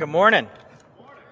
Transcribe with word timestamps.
Good 0.04 0.10
morning. 0.10 1.22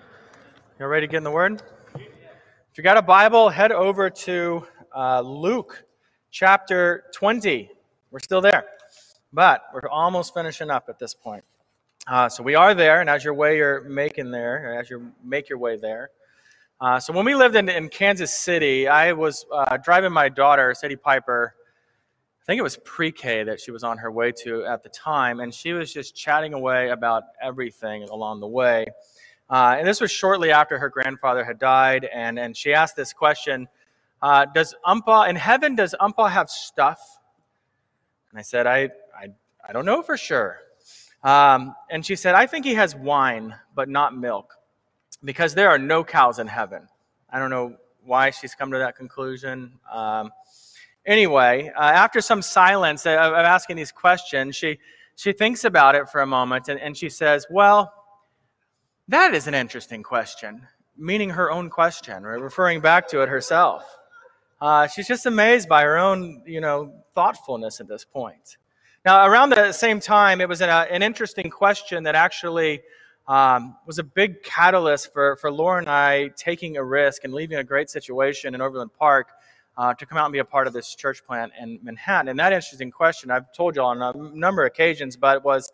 You 0.81 0.87
ready 0.87 1.07
to 1.07 1.11
get 1.11 1.19
in 1.19 1.23
the 1.23 1.31
Word? 1.31 1.63
If 1.95 2.79
you 2.79 2.83
got 2.83 2.97
a 2.97 3.03
Bible, 3.03 3.51
head 3.51 3.73
over 3.73 4.09
to 4.09 4.67
uh, 4.97 5.21
Luke 5.21 5.85
chapter 6.31 7.05
20. 7.13 7.71
We're 8.11 8.19
still 8.21 8.41
there, 8.41 8.65
but 9.35 9.65
we're 9.75 9.87
almost 9.91 10.33
finishing 10.33 10.71
up 10.71 10.87
at 10.89 10.99
this 10.99 11.13
point. 11.13 11.45
Uh, 12.07 12.31
so 12.31 12.43
we 12.43 12.55
are 12.55 12.75
there, 12.75 13.03
and 13.03 13.11
as 13.11 13.23
your 13.23 13.35
way 13.35 13.59
you're 13.59 13.83
making 13.83 14.31
there, 14.31 14.79
as 14.81 14.89
you 14.89 15.13
make 15.23 15.51
your 15.51 15.59
way 15.59 15.77
there. 15.77 16.09
Uh, 16.81 16.99
so 16.99 17.13
when 17.13 17.27
we 17.27 17.35
lived 17.35 17.57
in, 17.57 17.69
in 17.69 17.91
Kansas 17.91 18.33
City, 18.33 18.89
I 18.89 19.13
was 19.13 19.45
uh, 19.53 19.77
driving 19.77 20.13
my 20.13 20.31
daughter, 20.31 20.73
Sadie 20.75 20.97
Piper, 20.97 21.55
I 22.45 22.47
think 22.47 22.59
it 22.59 22.63
was 22.63 22.77
pre 22.85 23.11
K 23.11 23.43
that 23.45 23.59
she 23.59 23.71
was 23.71 23.83
on 23.85 23.97
her 23.97 24.11
way 24.13 24.31
to 24.43 24.67
at 24.67 24.83
the 24.83 24.91
time, 24.91 25.41
and 25.41 25.53
she 25.53 25.73
was 25.73 25.91
just 25.91 26.15
chatting 26.15 26.53
away 26.53 26.91
about 26.91 27.23
everything 27.41 28.03
along 28.03 28.41
the 28.41 28.47
way. 28.47 28.85
Uh, 29.49 29.77
and 29.79 29.89
this 29.89 29.99
was 29.99 30.11
shortly 30.11 30.51
after 30.51 30.79
her 30.79 30.91
grandfather 30.91 31.43
had 31.43 31.59
died, 31.59 32.05
and, 32.05 32.39
and 32.39 32.55
she 32.55 32.75
asked 32.75 32.97
this 32.97 33.15
question 33.15 33.67
uh, 34.21 34.45
Does 34.45 34.75
Umpa, 34.85 35.27
in 35.27 35.37
heaven, 35.37 35.75
does 35.75 35.95
Umpa 35.99 36.31
have 36.31 36.51
stuff? 36.51 37.19
And 38.31 38.39
I 38.39 38.43
said, 38.43 38.67
I, 38.67 38.91
I, 39.19 39.29
I 39.67 39.73
don't 39.73 39.87
know 39.87 40.03
for 40.03 40.19
sure. 40.19 40.59
Um, 41.23 41.75
and 41.89 42.05
she 42.05 42.15
said, 42.15 42.35
I 42.35 42.47
think 42.47 42.67
he 42.67 42.75
has 42.75 42.95
wine, 42.95 43.55
but 43.75 43.89
not 43.89 44.15
milk, 44.15 44.53
because 45.25 45.55
there 45.55 45.71
are 45.71 45.79
no 45.79 46.05
cows 46.05 46.39
in 46.39 46.47
heaven. 46.47 46.89
I 47.31 47.39
don't 47.39 47.49
know 47.49 47.77
why 48.05 48.29
she's 48.29 48.55
come 48.55 48.71
to 48.73 48.79
that 48.81 48.97
conclusion. 48.97 49.79
Um, 49.91 50.31
Anyway, 51.07 51.71
uh, 51.77 51.81
after 51.81 52.21
some 52.21 52.41
silence 52.41 53.05
of, 53.05 53.13
of, 53.13 53.35
asking 53.35 53.77
these 53.77 53.93
questions, 53.93 54.57
she, 54.57 54.79
she 55.17 55.33
thinks 55.33 55.65
about 55.65 55.95
it 55.95 56.09
for 56.09 56.23
a 56.23 56.27
moment 56.27 56.69
and, 56.69 56.81
and 56.81 56.97
she 56.97 57.11
says, 57.11 57.47
Well, 57.51 57.93
that 59.09 59.35
is 59.35 59.47
an 59.47 59.55
interesting 59.55 60.03
question, 60.03 60.67
meaning 60.97 61.31
her 61.31 61.51
own 61.51 61.69
question, 61.69 62.23
right? 62.23 62.41
referring 62.41 62.81
back 62.81 63.07
to 63.09 63.21
it 63.21 63.29
herself. 63.29 63.85
Uh, 64.61 64.87
she's 64.87 65.07
just 65.07 65.27
amazed 65.27 65.69
by 65.69 65.83
her 65.83 65.99
own, 65.99 66.43
you 66.47 66.61
know, 66.61 66.95
thoughtfulness 67.15 67.81
at 67.81 67.89
this 67.89 68.05
point. 68.05 68.57
Now, 69.05 69.27
around 69.27 69.51
the 69.51 69.73
same 69.73 70.01
time, 70.01 70.41
it 70.41 70.49
was 70.49 70.63
an, 70.63 70.71
uh, 70.71 70.87
an 70.91 71.03
interesting 71.03 71.51
question 71.51 72.05
that 72.05 72.15
actually 72.15 72.81
um, 73.29 73.77
was 73.87 73.99
a 73.99 74.03
big 74.03 74.43
catalyst 74.43 75.13
for, 75.13 75.37
for 75.37 75.53
Laura 75.53 75.79
and 75.81 75.89
I 75.89 76.29
taking 76.29 76.79
a 76.79 76.85
risk 76.85 77.25
and 77.25 77.35
leaving 77.35 77.59
a 77.59 77.65
great 77.65 77.91
situation 77.91 78.55
in 78.55 78.63
Overland 78.63 78.95
Park 78.99 79.29
uh, 79.77 79.95
to 79.95 80.07
come 80.07 80.19
out 80.19 80.27
and 80.27 80.33
be 80.33 80.39
a 80.39 80.45
part 80.45 80.67
of 80.67 80.73
this 80.73 80.95
church 80.95 81.25
plant 81.27 81.53
in 81.61 81.79
Manhattan. 81.83 82.29
And 82.29 82.39
that 82.39 82.53
interesting 82.53 82.91
question, 82.91 83.31
I've 83.31 83.53
told 83.53 83.77
you 83.77 83.83
on 83.83 84.03
a 84.03 84.13
number 84.35 84.63
of 84.63 84.69
occasions, 84.69 85.17
but 85.17 85.45
was 85.45 85.73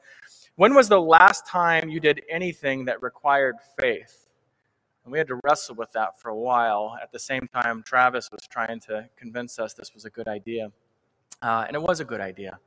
when 0.57 0.75
was 0.75 0.89
the 0.89 1.01
last 1.01 1.47
time 1.47 1.89
you 1.89 2.01
did 2.01 2.23
anything 2.29 2.85
that 2.87 3.03
required 3.03 3.57
faith? 3.79 4.29
And 5.05 5.13
we 5.13 5.19
had 5.19 5.29
to 5.29 5.41
wrestle 5.45 5.75
with 5.75 5.91
that 5.93 6.21
for 6.21 6.29
a 6.29 6.37
while. 6.37 6.97
At 7.03 7.13
the 7.13 7.19
same 7.19 7.49
time, 7.55 7.83
Travis 7.83 8.31
was 8.31 8.47
trying 8.51 8.81
to 8.81 9.09
convince 9.17 9.59
us 9.59 9.73
this 9.73 9.95
was 9.95 10.05
a 10.05 10.11
good 10.11 10.29
idea. 10.29 10.71
Uh, 11.41 11.65
and 11.67 11.75
it 11.75 11.81
was 11.81 12.01
a 12.01 12.05
good 12.05 12.21
idea. 12.21 12.59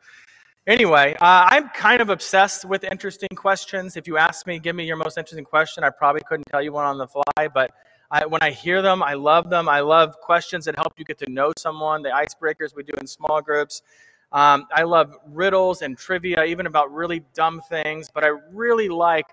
Anyway, 0.66 1.14
uh, 1.22 1.46
I'm 1.50 1.70
kind 1.70 2.02
of 2.02 2.10
obsessed 2.10 2.66
with 2.66 2.84
interesting 2.86 3.30
questions. 3.36 3.98
If 3.98 4.08
you 4.08 4.18
ask 4.18 4.48
me, 4.48 4.60
give 4.60 4.76
me 4.76 4.86
your 4.86 4.96
most 4.96 5.18
interesting 5.18 5.44
question, 5.44 5.84
I 5.84 5.90
probably 5.90 6.22
couldn't 6.28 6.46
tell 6.50 6.62
you 6.62 6.72
one 6.72 6.86
on 6.86 6.98
the 6.98 7.08
fly, 7.08 7.48
but 7.54 7.72
I, 8.14 8.28
when 8.28 8.44
I 8.44 8.52
hear 8.52 8.84
them, 8.84 9.02
I 9.02 9.16
love 9.16 9.50
them. 9.50 9.68
I 9.68 9.80
love 9.80 10.22
questions 10.22 10.66
that 10.66 10.76
help 10.76 10.94
you 11.00 11.04
get 11.04 11.18
to 11.18 11.30
know 11.32 11.52
someone, 11.58 12.04
the 12.04 12.10
icebreakers 12.10 12.76
we 12.76 12.84
do 12.84 12.94
in 13.02 13.08
small 13.08 13.42
groups. 13.42 13.82
Um, 14.32 14.68
I 14.72 14.84
love 14.84 15.18
riddles 15.26 15.82
and 15.82 15.98
trivia, 15.98 16.44
even 16.44 16.68
about 16.68 16.94
really 16.94 17.24
dumb 17.34 17.60
things, 17.70 18.10
but 18.14 18.24
I 18.24 18.28
really 18.52 18.88
like 18.88 19.26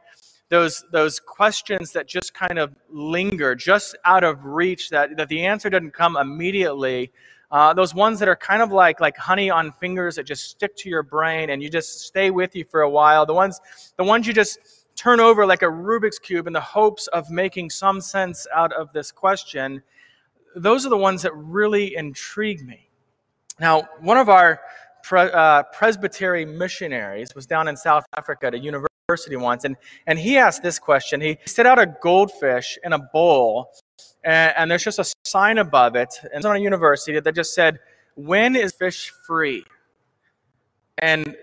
those, 0.49 0.83
those 0.93 1.21
questions 1.21 1.93
that 1.93 2.09
just 2.09 2.33
kind 2.33 2.59
of 2.59 2.75
linger, 2.91 3.55
just 3.55 3.99
out 4.07 4.25
of 4.25 4.43
reach, 4.47 4.89
that, 4.89 5.15
that 5.19 5.29
the 5.29 5.45
answer 5.45 5.69
doesn't 5.69 5.93
come 5.93 6.17
immediately. 6.17 7.13
Uh, 7.51 7.75
those 7.75 7.95
ones 7.95 8.19
that 8.19 8.29
are 8.29 8.37
kind 8.37 8.63
of 8.63 8.73
like, 8.73 8.99
like 8.99 9.17
honey 9.19 9.51
on 9.51 9.73
fingers 9.73 10.17
that 10.17 10.25
just 10.25 10.49
stick 10.49 10.75
to 10.77 10.89
your 10.89 11.03
brain 11.03 11.51
and 11.51 11.63
you 11.63 11.69
just 11.69 12.01
stay 12.01 12.31
with 12.31 12.57
you 12.57 12.65
for 12.65 12.81
a 12.81 12.89
while. 12.89 13.27
The 13.27 13.35
ones, 13.35 13.61
the 13.99 14.05
ones 14.05 14.27
you 14.27 14.33
just 14.33 14.59
turn 15.01 15.19
over 15.19 15.47
like 15.47 15.63
a 15.63 15.67
Rubik's 15.67 16.19
Cube 16.19 16.47
in 16.47 16.53
the 16.53 16.61
hopes 16.61 17.07
of 17.07 17.31
making 17.31 17.71
some 17.71 18.03
sense 18.03 18.47
out 18.55 18.71
of 18.75 18.93
this 18.93 19.11
question, 19.11 19.83
those 20.55 20.85
are 20.85 20.91
the 20.91 20.99
ones 20.99 21.23
that 21.23 21.35
really 21.35 21.97
intrigue 21.97 22.67
me. 22.67 22.91
Now, 23.59 23.89
one 24.01 24.19
of 24.19 24.29
our 24.29 24.61
pre- 25.03 25.31
uh, 25.33 25.63
presbytery 25.73 26.45
missionaries 26.45 27.35
was 27.35 27.47
down 27.47 27.67
in 27.67 27.79
South 27.79 28.05
Africa 28.15 28.49
at 28.49 28.55
a 28.55 28.59
university 28.59 29.37
once, 29.37 29.65
and, 29.65 29.75
and 30.07 30.19
he 30.19 30.37
asked 30.37 30.63
this 30.63 30.79
question. 30.79 31.23
He 31.23 31.39
set 31.47 31.65
out 31.65 31.79
a 31.79 31.87
goldfish 31.87 32.79
in 32.85 32.93
a 32.93 32.99
bowl, 32.99 33.71
and, 34.23 34.53
and 34.55 34.71
there's 34.71 34.85
just 34.85 34.99
a 34.99 35.11
sign 35.25 35.57
above 35.57 35.97
it, 35.97 36.15
and 36.25 36.33
it's 36.35 36.45
on 36.45 36.57
a 36.57 36.61
university 36.61 37.19
that 37.19 37.35
just 37.35 37.55
said, 37.55 37.79
When 38.17 38.55
is 38.55 38.73
fish 38.73 39.11
free? 39.27 39.65
And 40.99 41.35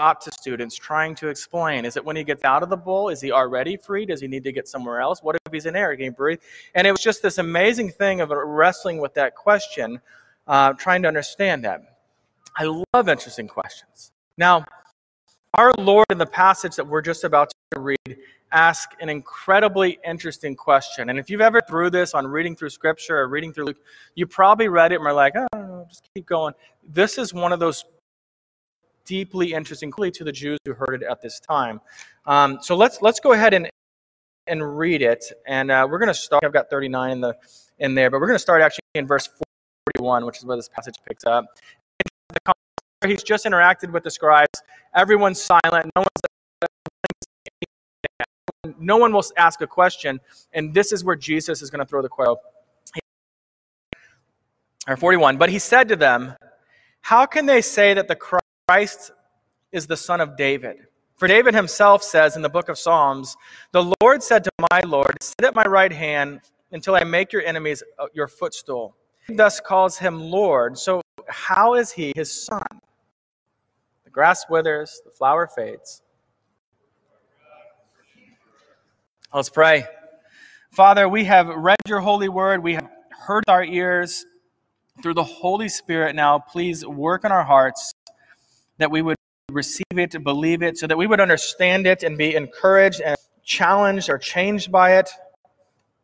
that 0.00 0.20
to 0.22 0.32
students 0.32 0.74
trying 0.76 1.14
to 1.14 1.28
explain. 1.28 1.84
Is 1.84 1.96
it 1.96 2.04
when 2.04 2.16
he 2.16 2.24
gets 2.24 2.42
out 2.44 2.62
of 2.62 2.70
the 2.70 2.76
bowl 2.76 3.10
is 3.10 3.20
he 3.20 3.32
already 3.32 3.76
free? 3.76 4.06
Does 4.06 4.20
he 4.20 4.28
need 4.28 4.44
to 4.44 4.52
get 4.52 4.66
somewhere 4.66 5.00
else? 5.00 5.22
What 5.22 5.36
if 5.36 5.52
he's 5.52 5.66
in 5.66 5.76
air? 5.76 5.94
Can 5.94 6.04
he 6.04 6.08
breathe? 6.08 6.40
And 6.74 6.86
it 6.86 6.90
was 6.90 7.02
just 7.02 7.22
this 7.22 7.36
amazing 7.36 7.90
thing 7.90 8.22
of 8.22 8.30
wrestling 8.30 8.98
with 8.98 9.12
that 9.14 9.34
question 9.34 10.00
uh, 10.46 10.72
trying 10.72 11.02
to 11.02 11.08
understand 11.08 11.64
that. 11.64 11.98
I 12.56 12.64
love 12.94 13.08
interesting 13.08 13.46
questions. 13.46 14.12
Now 14.38 14.64
our 15.54 15.72
lord 15.78 16.06
in 16.10 16.18
the 16.18 16.26
passage 16.26 16.76
that 16.76 16.86
we're 16.86 17.02
just 17.02 17.24
about 17.24 17.52
to 17.72 17.80
read 17.80 18.16
ask 18.52 18.90
an 19.00 19.08
incredibly 19.08 19.98
interesting 20.04 20.56
question. 20.56 21.10
And 21.10 21.18
if 21.18 21.28
you've 21.28 21.40
ever 21.40 21.60
through 21.60 21.90
this 21.90 22.14
on 22.14 22.26
reading 22.26 22.56
through 22.56 22.70
scripture 22.70 23.18
or 23.18 23.28
reading 23.28 23.52
through 23.52 23.66
luke 23.66 23.78
you 24.14 24.26
probably 24.26 24.68
read 24.68 24.92
it 24.92 24.96
and 24.96 25.04
we're 25.04 25.12
like 25.12 25.34
oh 25.36 25.86
just 25.88 26.08
keep 26.14 26.26
going. 26.26 26.54
This 26.88 27.18
is 27.18 27.34
one 27.34 27.52
of 27.52 27.60
those 27.60 27.84
deeply 29.04 29.52
interesting 29.52 29.90
clearly 29.90 30.10
to 30.12 30.24
the 30.24 30.32
Jews 30.32 30.58
who 30.64 30.72
heard 30.72 31.02
it 31.02 31.02
at 31.02 31.20
this 31.20 31.40
time. 31.40 31.80
Um, 32.26 32.58
so 32.60 32.76
let's 32.76 33.02
let's 33.02 33.20
go 33.20 33.32
ahead 33.32 33.54
and 33.54 33.68
and 34.46 34.78
read 34.78 35.02
it, 35.02 35.24
and 35.46 35.70
uh, 35.70 35.86
we're 35.88 35.98
going 35.98 36.08
to 36.08 36.14
start. 36.14 36.44
I've 36.44 36.52
got 36.52 36.70
39 36.70 37.10
in 37.10 37.20
the 37.20 37.36
in 37.78 37.94
there, 37.94 38.10
but 38.10 38.20
we're 38.20 38.26
going 38.26 38.36
to 38.36 38.42
start 38.42 38.62
actually 38.62 38.80
in 38.94 39.06
verse 39.06 39.28
41, 39.98 40.26
which 40.26 40.38
is 40.38 40.44
where 40.44 40.56
this 40.56 40.68
passage 40.68 40.96
picks 41.08 41.24
up. 41.24 41.46
He's 43.06 43.22
just 43.22 43.46
interacted 43.46 43.92
with 43.92 44.04
the 44.04 44.10
scribes. 44.10 44.60
Everyone's 44.94 45.40
silent. 45.40 45.90
No 45.96 46.02
one's 46.02 46.08
no 48.78 48.98
one 48.98 49.12
will 49.12 49.24
ask 49.36 49.62
a 49.62 49.66
question, 49.66 50.20
and 50.52 50.74
this 50.74 50.92
is 50.92 51.02
where 51.04 51.16
Jesus 51.16 51.62
is 51.62 51.70
going 51.70 51.78
to 51.78 51.86
throw 51.86 52.02
the 52.02 52.08
quote. 52.08 52.38
Or 54.86 54.96
41. 54.96 55.36
But 55.36 55.50
he 55.50 55.58
said 55.58 55.88
to 55.88 55.96
them, 55.96 56.34
How 57.02 57.26
can 57.26 57.46
they 57.46 57.60
say 57.60 57.94
that 57.94 58.08
the 58.08 58.16
Christ 58.16 58.44
is 59.72 59.86
the 59.86 59.96
son 59.96 60.20
of 60.20 60.36
David. 60.36 60.76
For 61.16 61.26
David 61.28 61.54
himself 61.54 62.02
says 62.02 62.36
in 62.36 62.42
the 62.42 62.48
book 62.48 62.68
of 62.68 62.78
Psalms, 62.78 63.36
The 63.72 63.92
Lord 64.00 64.22
said 64.22 64.44
to 64.44 64.50
my 64.70 64.80
Lord, 64.86 65.16
Sit 65.20 65.44
at 65.44 65.54
my 65.54 65.64
right 65.64 65.92
hand 65.92 66.40
until 66.72 66.94
I 66.94 67.04
make 67.04 67.32
your 67.32 67.42
enemies 67.42 67.82
uh, 67.98 68.06
your 68.14 68.28
footstool. 68.28 68.96
He 69.26 69.34
thus 69.34 69.60
calls 69.60 69.98
him 69.98 70.20
Lord. 70.20 70.78
So, 70.78 71.02
how 71.28 71.74
is 71.74 71.92
he 71.92 72.12
his 72.16 72.32
son? 72.32 72.62
The 74.04 74.10
grass 74.10 74.46
withers, 74.48 75.02
the 75.04 75.10
flower 75.10 75.46
fades. 75.46 76.02
Let's 79.34 79.50
pray. 79.50 79.86
Father, 80.70 81.08
we 81.08 81.24
have 81.24 81.48
read 81.48 81.78
your 81.86 82.00
holy 82.00 82.28
word, 82.28 82.62
we 82.62 82.74
have 82.74 82.88
heard 83.10 83.44
our 83.48 83.64
ears 83.64 84.24
through 85.02 85.14
the 85.14 85.24
Holy 85.24 85.68
Spirit 85.68 86.14
now. 86.16 86.38
Please 86.38 86.86
work 86.86 87.24
in 87.24 87.32
our 87.32 87.44
hearts 87.44 87.92
that 88.80 88.90
we 88.90 89.02
would 89.02 89.16
receive 89.50 89.84
it, 89.92 90.22
believe 90.24 90.62
it, 90.62 90.78
so 90.78 90.86
that 90.86 90.96
we 90.96 91.06
would 91.06 91.20
understand 91.20 91.86
it 91.86 92.02
and 92.02 92.16
be 92.16 92.34
encouraged 92.34 93.00
and 93.00 93.16
challenged 93.44 94.08
or 94.08 94.18
changed 94.18 94.72
by 94.72 94.96
it. 94.96 95.10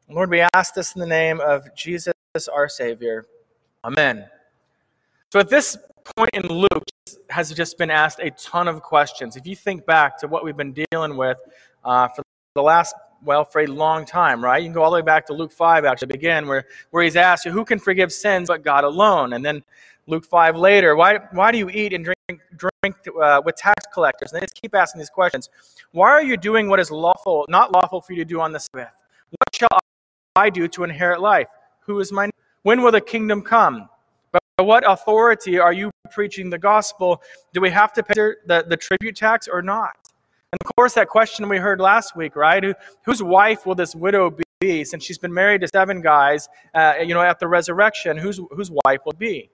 Lord, 0.08 0.31
we 0.31 0.44
ask 0.55 0.75
this 0.75 0.94
in 0.94 1.00
the 1.00 1.06
name 1.06 1.40
of 1.40 1.75
Jesus, 1.75 2.12
our 2.52 2.69
Savior. 2.69 3.26
Amen. 3.84 4.26
So 5.32 5.40
at 5.40 5.49
this 5.49 5.76
point 6.17 6.31
in 6.34 6.46
Luke 6.46 6.84
has 7.31 7.52
just 7.52 7.78
been 7.78 7.90
asked 7.90 8.20
a 8.20 8.31
ton 8.32 8.69
of 8.69 8.82
questions. 8.82 9.37
If 9.37 9.46
you 9.46 9.56
think 9.56 9.87
back 9.87 10.19
to 10.20 10.29
what 10.29 10.44
we've 10.44 10.56
been 10.56 10.75
dealing 10.90 11.17
with 11.17 11.38
uh, 11.84 12.08
for 12.08 12.22
the 12.55 12.62
last, 12.62 12.94
well, 13.25 13.44
for 13.44 13.62
a 13.62 13.67
long 13.67 14.05
time, 14.05 14.43
right? 14.44 14.62
You 14.62 14.69
can 14.69 14.75
go 14.75 14.82
all 14.82 14.90
the 14.90 14.96
way 14.96 15.02
back 15.02 15.26
to 15.26 15.32
Luke 15.32 15.52
5, 15.52 15.84
actually, 15.84 16.08
begin, 16.08 16.46
where, 16.46 16.67
where 16.90 17.02
he's 17.02 17.17
asked, 17.17 17.46
Who 17.46 17.64
can 17.64 17.79
forgive 17.79 18.12
sins 18.12 18.49
but 18.49 18.62
God 18.62 18.84
alone? 18.84 19.32
And 19.32 19.44
then 19.44 19.64
Luke 20.08 20.25
5 20.25 20.56
later, 20.56 20.94
why, 20.94 21.19
why 21.32 21.50
do 21.50 21.58
you 21.58 21.69
eat 21.69 21.93
and 21.93 22.05
drink, 22.05 22.41
drink 22.56 22.97
uh, 23.20 23.43
with 23.44 23.56
tax 23.56 23.85
collectors? 23.93 24.32
And 24.32 24.41
they 24.41 24.44
just 24.44 24.55
keep 24.55 24.75
asking 24.75 25.00
these 25.00 25.11
questions. 25.11 25.50
Why 25.91 26.11
are 26.11 26.23
you 26.23 26.37
doing 26.37 26.69
what 26.69 26.79
is 26.79 26.91
lawful, 26.91 27.44
not 27.49 27.73
lawful 27.73 28.00
for 28.00 28.12
you 28.12 28.19
to 28.19 28.25
do 28.25 28.41
on 28.41 28.53
the 28.53 28.61
Sabbath? 28.61 28.93
What 29.31 29.55
shall 29.55 29.79
I 30.37 30.50
do 30.50 30.69
to 30.69 30.85
inherit 30.85 31.20
life? 31.20 31.49
Who 31.81 31.99
is 31.99 32.12
my 32.12 32.31
When 32.62 32.82
will 32.82 32.93
the 32.93 33.00
kingdom 33.00 33.43
come? 33.43 33.88
By 34.31 34.62
what 34.62 34.88
authority 34.88 35.58
are 35.58 35.73
you 35.73 35.91
preaching 36.11 36.50
the 36.50 36.58
gospel? 36.58 37.23
Do 37.53 37.61
we 37.61 37.70
have 37.70 37.93
to 37.94 38.03
pay 38.03 38.14
the, 38.47 38.64
the 38.69 38.76
tribute 38.76 39.17
tax 39.17 39.49
or 39.49 39.61
not? 39.61 39.97
And 40.53 40.58
of 40.64 40.76
course, 40.76 40.94
that 40.94 41.08
question 41.08 41.49
we 41.49 41.58
heard 41.58 41.81
last 41.81 42.17
week, 42.17 42.37
right? 42.37 42.62
Who, 42.62 42.75
whose 43.05 43.23
wife 43.23 43.67
will 43.67 43.75
this 43.75 43.94
widow 43.94 44.37
be 44.61 44.85
since 44.85 45.05
she's 45.05 45.19
been 45.19 45.35
married 45.35 45.62
to 45.62 45.69
seven 45.69 46.00
guys, 46.00 46.49
uh, 46.75 46.94
you 47.05 47.12
know, 47.12 47.23
at 47.23 47.41
the 47.41 47.49
resurrection? 47.49 48.17
Whose, 48.17 48.41
whose 48.53 48.70
wife 48.85 49.00
will 49.05 49.17
be? 49.19 49.50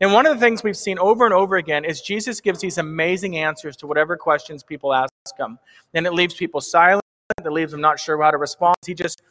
And 0.00 0.12
one 0.12 0.26
of 0.26 0.34
the 0.34 0.40
things 0.40 0.62
we've 0.62 0.76
seen 0.76 0.98
over 0.98 1.24
and 1.24 1.34
over 1.34 1.56
again 1.56 1.84
is 1.84 2.00
Jesus 2.00 2.40
gives 2.40 2.60
these 2.60 2.78
amazing 2.78 3.36
answers 3.36 3.76
to 3.78 3.86
whatever 3.86 4.16
questions 4.16 4.62
people 4.62 4.94
ask 4.94 5.10
him. 5.36 5.58
And 5.94 6.06
it 6.06 6.12
leaves 6.12 6.34
people 6.34 6.60
silent, 6.60 7.02
it 7.44 7.50
leaves 7.50 7.72
them 7.72 7.80
not 7.80 7.98
sure 7.98 8.20
how 8.22 8.30
to 8.30 8.38
respond. 8.38 8.76
He 8.86 8.94
just 8.94 9.22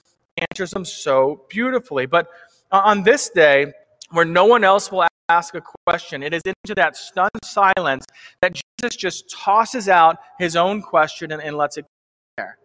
answers 0.52 0.72
them 0.72 0.86
so 0.86 1.44
beautifully. 1.50 2.06
But 2.06 2.28
on 2.72 3.04
this 3.04 3.30
day, 3.30 3.74
where 4.12 4.26
no 4.26 4.46
one 4.46 4.64
else 4.64 4.92
will 4.92 5.08
ask 5.30 5.56
a 5.56 5.62
question, 5.86 6.24
it 6.24 6.34
is 6.34 6.42
into 6.46 6.76
that 6.76 6.96
stunned 6.96 7.30
silence 7.44 8.06
that 8.42 8.54
Jesus 8.80 8.96
just 8.96 9.30
tosses 9.30 9.90
out 9.90 10.18
his 10.38 10.56
own 10.56 10.82
question 10.82 11.32
and, 11.32 11.42
and 11.42 11.58
lets 11.58 11.78
it 11.78 11.84
go 11.84 11.88
there. 12.38 12.58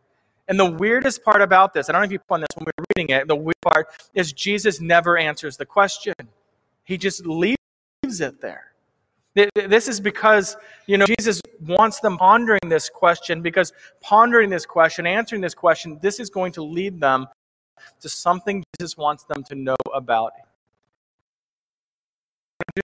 And 0.48 0.58
the 0.58 0.70
weirdest 0.70 1.24
part 1.24 1.40
about 1.40 1.72
this, 1.72 1.88
I 1.88 1.92
don't 1.92 2.02
know 2.02 2.06
if 2.06 2.12
you 2.12 2.18
put 2.18 2.34
on 2.34 2.40
this 2.40 2.48
when 2.56 2.66
we 2.66 2.72
were 2.76 2.84
reading 2.96 3.14
it, 3.14 3.28
the 3.28 3.36
weird 3.36 3.60
part 3.62 3.88
is 4.14 4.32
Jesus 4.32 4.80
never 4.80 5.16
answers 5.16 5.56
the 5.56 5.66
question. 5.66 6.14
He 6.84 6.96
just 6.96 7.26
leaves 7.26 7.56
it 8.20 8.40
there. 8.40 8.72
This 9.34 9.88
is 9.88 9.98
because, 9.98 10.56
you 10.86 10.98
know, 10.98 11.06
Jesus 11.18 11.40
wants 11.60 12.00
them 12.00 12.18
pondering 12.18 12.60
this 12.66 12.90
question 12.90 13.40
because 13.40 13.72
pondering 14.02 14.50
this 14.50 14.66
question, 14.66 15.06
answering 15.06 15.40
this 15.40 15.54
question, 15.54 15.98
this 16.02 16.20
is 16.20 16.28
going 16.28 16.52
to 16.52 16.62
lead 16.62 17.00
them 17.00 17.26
to 18.00 18.08
something 18.08 18.62
Jesus 18.78 18.96
wants 18.96 19.24
them 19.24 19.42
to 19.44 19.54
know 19.54 19.76
about. 19.94 20.32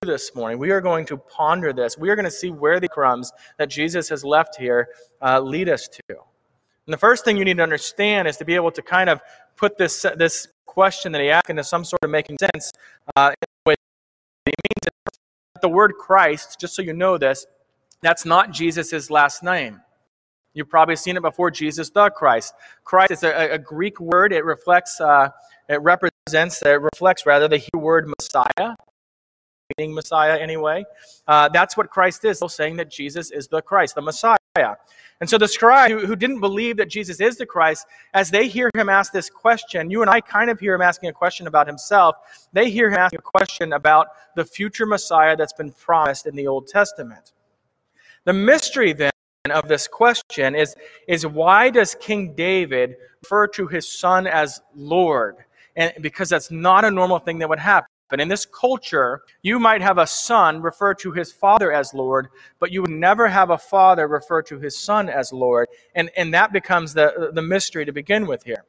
Do 0.02 0.06
this 0.06 0.34
morning. 0.34 0.58
We 0.58 0.70
are 0.70 0.80
going 0.80 1.06
to 1.06 1.16
ponder 1.16 1.72
this. 1.72 1.96
We 1.96 2.10
are 2.10 2.16
going 2.16 2.24
to 2.24 2.30
see 2.30 2.50
where 2.50 2.80
the 2.80 2.88
crumbs 2.88 3.32
that 3.58 3.70
Jesus 3.70 4.08
has 4.08 4.24
left 4.24 4.56
here 4.56 4.88
uh, 5.22 5.40
lead 5.40 5.68
us 5.68 5.88
to. 5.88 6.02
And 6.08 6.92
the 6.92 6.98
first 6.98 7.24
thing 7.24 7.36
you 7.36 7.44
need 7.44 7.58
to 7.58 7.62
understand 7.62 8.26
is 8.26 8.36
to 8.38 8.44
be 8.44 8.54
able 8.54 8.70
to 8.72 8.82
kind 8.82 9.08
of 9.08 9.20
put 9.56 9.78
this 9.78 10.04
this 10.16 10.48
question 10.66 11.12
that 11.12 11.20
he 11.20 11.30
asked 11.30 11.48
into 11.48 11.64
some 11.64 11.84
sort 11.84 12.02
of 12.02 12.10
making 12.10 12.36
sense. 12.38 12.72
Uh, 13.16 13.32
in 13.66 13.74
he 14.46 14.54
means 14.70 14.88
the 15.60 15.68
word 15.68 15.94
Christ, 15.98 16.58
just 16.60 16.74
so 16.74 16.82
you 16.82 16.92
know 16.92 17.18
this, 17.18 17.46
that's 18.02 18.24
not 18.24 18.52
Jesus' 18.52 19.10
last 19.10 19.42
name. 19.42 19.80
You've 20.54 20.68
probably 20.68 20.96
seen 20.96 21.16
it 21.16 21.22
before, 21.22 21.50
Jesus 21.50 21.90
the 21.90 22.10
Christ. 22.10 22.54
Christ 22.84 23.12
is 23.12 23.22
a, 23.22 23.52
a 23.52 23.58
Greek 23.58 24.00
word. 24.00 24.32
It 24.32 24.44
reflects, 24.44 25.00
uh, 25.00 25.28
it 25.68 25.80
represents, 25.82 26.62
it 26.62 26.80
reflects 26.80 27.26
rather 27.26 27.48
the 27.48 27.58
Hebrew 27.58 27.80
word 27.80 28.08
Messiah, 28.18 28.74
meaning 29.76 29.94
Messiah 29.94 30.36
anyway. 30.38 30.84
Uh, 31.26 31.48
that's 31.48 31.76
what 31.76 31.90
Christ 31.90 32.24
is, 32.24 32.40
saying 32.48 32.76
that 32.76 32.90
Jesus 32.90 33.30
is 33.30 33.48
the 33.48 33.62
Christ, 33.62 33.94
the 33.94 34.02
Messiah. 34.02 34.36
And 35.20 35.28
so 35.28 35.36
the 35.36 35.48
scribe 35.48 35.90
who, 35.90 36.06
who 36.06 36.14
didn't 36.14 36.40
believe 36.40 36.76
that 36.76 36.88
Jesus 36.88 37.20
is 37.20 37.36
the 37.36 37.46
Christ, 37.46 37.86
as 38.14 38.30
they 38.30 38.46
hear 38.46 38.70
him 38.74 38.88
ask 38.88 39.12
this 39.12 39.28
question, 39.28 39.90
you 39.90 40.00
and 40.00 40.10
I 40.10 40.20
kind 40.20 40.48
of 40.48 40.60
hear 40.60 40.74
him 40.74 40.82
asking 40.82 41.10
a 41.10 41.12
question 41.12 41.48
about 41.48 41.66
himself. 41.66 42.16
They 42.52 42.70
hear 42.70 42.88
him 42.88 42.98
asking 42.98 43.18
a 43.18 43.22
question 43.22 43.72
about 43.72 44.08
the 44.36 44.44
future 44.44 44.86
Messiah 44.86 45.36
that's 45.36 45.52
been 45.52 45.72
promised 45.72 46.26
in 46.26 46.36
the 46.36 46.46
Old 46.46 46.68
Testament. 46.68 47.32
The 48.24 48.32
mystery 48.32 48.92
then 48.92 49.10
of 49.50 49.66
this 49.66 49.88
question 49.88 50.54
is, 50.54 50.76
is 51.08 51.26
why 51.26 51.70
does 51.70 51.96
King 51.96 52.34
David 52.34 52.96
refer 53.22 53.46
to 53.48 53.66
his 53.66 53.88
son 53.88 54.26
as 54.26 54.60
Lord? 54.76 55.36
And 55.74 55.92
because 56.00 56.28
that's 56.28 56.50
not 56.50 56.84
a 56.84 56.90
normal 56.90 57.18
thing 57.18 57.38
that 57.38 57.48
would 57.48 57.58
happen. 57.58 57.88
But 58.10 58.20
in 58.20 58.28
this 58.28 58.46
culture, 58.46 59.20
you 59.42 59.58
might 59.58 59.82
have 59.82 59.98
a 59.98 60.06
son 60.06 60.62
refer 60.62 60.94
to 60.94 61.12
his 61.12 61.30
father 61.30 61.72
as 61.72 61.92
Lord, 61.92 62.28
but 62.58 62.72
you 62.72 62.80
would 62.80 62.90
never 62.90 63.28
have 63.28 63.50
a 63.50 63.58
father 63.58 64.08
refer 64.08 64.42
to 64.42 64.58
his 64.58 64.78
son 64.78 65.08
as 65.08 65.32
Lord. 65.32 65.68
And, 65.94 66.10
and 66.16 66.32
that 66.32 66.52
becomes 66.52 66.94
the, 66.94 67.30
the 67.34 67.42
mystery 67.42 67.84
to 67.84 67.92
begin 67.92 68.26
with 68.26 68.44
here. 68.44 68.64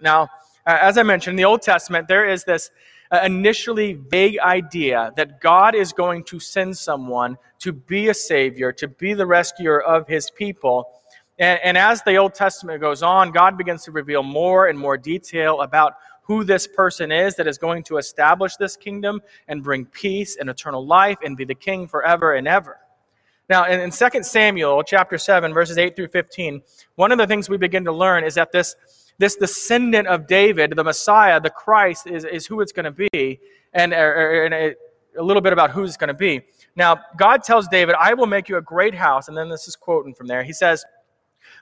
Now, 0.00 0.28
as 0.66 0.98
I 0.98 1.02
mentioned, 1.02 1.32
in 1.32 1.36
the 1.36 1.44
Old 1.44 1.62
Testament, 1.62 2.08
there 2.08 2.28
is 2.28 2.44
this 2.44 2.70
uh, 3.12 3.20
initially 3.24 3.92
vague 3.92 4.38
idea 4.38 5.12
that 5.16 5.40
God 5.40 5.74
is 5.74 5.92
going 5.92 6.24
to 6.24 6.40
send 6.40 6.76
someone 6.76 7.36
to 7.60 7.72
be 7.72 8.08
a 8.08 8.14
savior, 8.14 8.72
to 8.72 8.88
be 8.88 9.14
the 9.14 9.26
rescuer 9.26 9.82
of 9.82 10.08
his 10.08 10.30
people. 10.30 10.88
And, 11.38 11.60
and 11.62 11.78
as 11.78 12.02
the 12.02 12.16
Old 12.16 12.34
Testament 12.34 12.80
goes 12.80 13.02
on, 13.02 13.30
God 13.30 13.58
begins 13.58 13.84
to 13.84 13.92
reveal 13.92 14.22
more 14.22 14.68
and 14.68 14.78
more 14.78 14.96
detail 14.96 15.60
about 15.60 15.94
who 16.22 16.44
this 16.44 16.66
person 16.66 17.10
is 17.10 17.34
that 17.36 17.46
is 17.46 17.58
going 17.58 17.82
to 17.84 17.96
establish 17.96 18.56
this 18.56 18.76
kingdom 18.76 19.20
and 19.48 19.62
bring 19.62 19.84
peace 19.86 20.36
and 20.36 20.48
eternal 20.48 20.84
life 20.86 21.18
and 21.24 21.36
be 21.36 21.44
the 21.44 21.54
king 21.54 21.86
forever 21.86 22.34
and 22.34 22.46
ever. 22.46 22.78
Now, 23.48 23.66
in, 23.66 23.80
in 23.80 23.90
2 23.90 24.22
Samuel 24.22 24.82
chapter 24.82 25.18
7, 25.18 25.52
verses 25.52 25.76
8 25.76 25.96
through 25.96 26.08
15, 26.08 26.62
one 26.94 27.12
of 27.12 27.18
the 27.18 27.26
things 27.26 27.48
we 27.48 27.56
begin 27.56 27.84
to 27.84 27.92
learn 27.92 28.24
is 28.24 28.34
that 28.36 28.52
this, 28.52 28.76
this 29.18 29.36
descendant 29.36 30.06
of 30.06 30.26
David, 30.26 30.72
the 30.74 30.84
Messiah, 30.84 31.40
the 31.40 31.50
Christ, 31.50 32.06
is, 32.06 32.24
is 32.24 32.46
who 32.46 32.60
it's 32.60 32.72
going 32.72 32.92
to 32.92 33.08
be, 33.10 33.40
and, 33.74 33.92
er, 33.92 33.96
er, 33.96 34.44
and 34.44 34.54
a, 34.54 34.74
a 35.18 35.22
little 35.22 35.42
bit 35.42 35.52
about 35.52 35.70
who 35.70 35.84
it's 35.84 35.96
going 35.96 36.08
to 36.08 36.14
be. 36.14 36.40
Now, 36.76 37.00
God 37.18 37.42
tells 37.42 37.68
David, 37.68 37.94
I 38.00 38.14
will 38.14 38.26
make 38.26 38.48
you 38.48 38.56
a 38.56 38.62
great 38.62 38.94
house. 38.94 39.28
And 39.28 39.36
then 39.36 39.48
this 39.48 39.68
is 39.68 39.76
quoting 39.76 40.14
from 40.14 40.26
there. 40.28 40.42
He 40.42 40.52
says, 40.52 40.84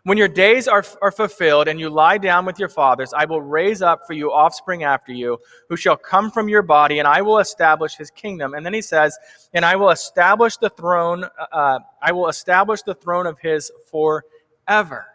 when 0.04 0.16
your 0.16 0.28
days 0.28 0.66
are, 0.66 0.84
are 1.02 1.10
fulfilled 1.10 1.68
and 1.68 1.78
you 1.78 1.90
lie 1.90 2.18
down 2.18 2.46
with 2.46 2.58
your 2.58 2.68
fathers, 2.68 3.12
I 3.12 3.24
will 3.24 3.42
raise 3.42 3.82
up 3.82 4.06
for 4.06 4.14
you 4.14 4.32
offspring 4.32 4.84
after 4.84 5.12
you, 5.12 5.38
who 5.68 5.76
shall 5.76 5.96
come 5.96 6.30
from 6.30 6.48
your 6.48 6.62
body, 6.62 6.98
and 6.98 7.06
I 7.06 7.22
will 7.22 7.38
establish 7.38 7.96
his 7.96 8.10
kingdom. 8.10 8.54
And 8.54 8.64
then 8.64 8.72
he 8.72 8.82
says, 8.82 9.18
and 9.52 9.64
I 9.64 9.76
will 9.76 9.90
establish 9.90 10.56
the 10.56 10.70
throne, 10.70 11.24
uh, 11.52 11.80
I 12.02 12.12
will 12.12 12.28
establish 12.28 12.82
the 12.82 12.94
throne 12.94 13.26
of 13.26 13.38
his 13.38 13.70
forever. 13.90 15.06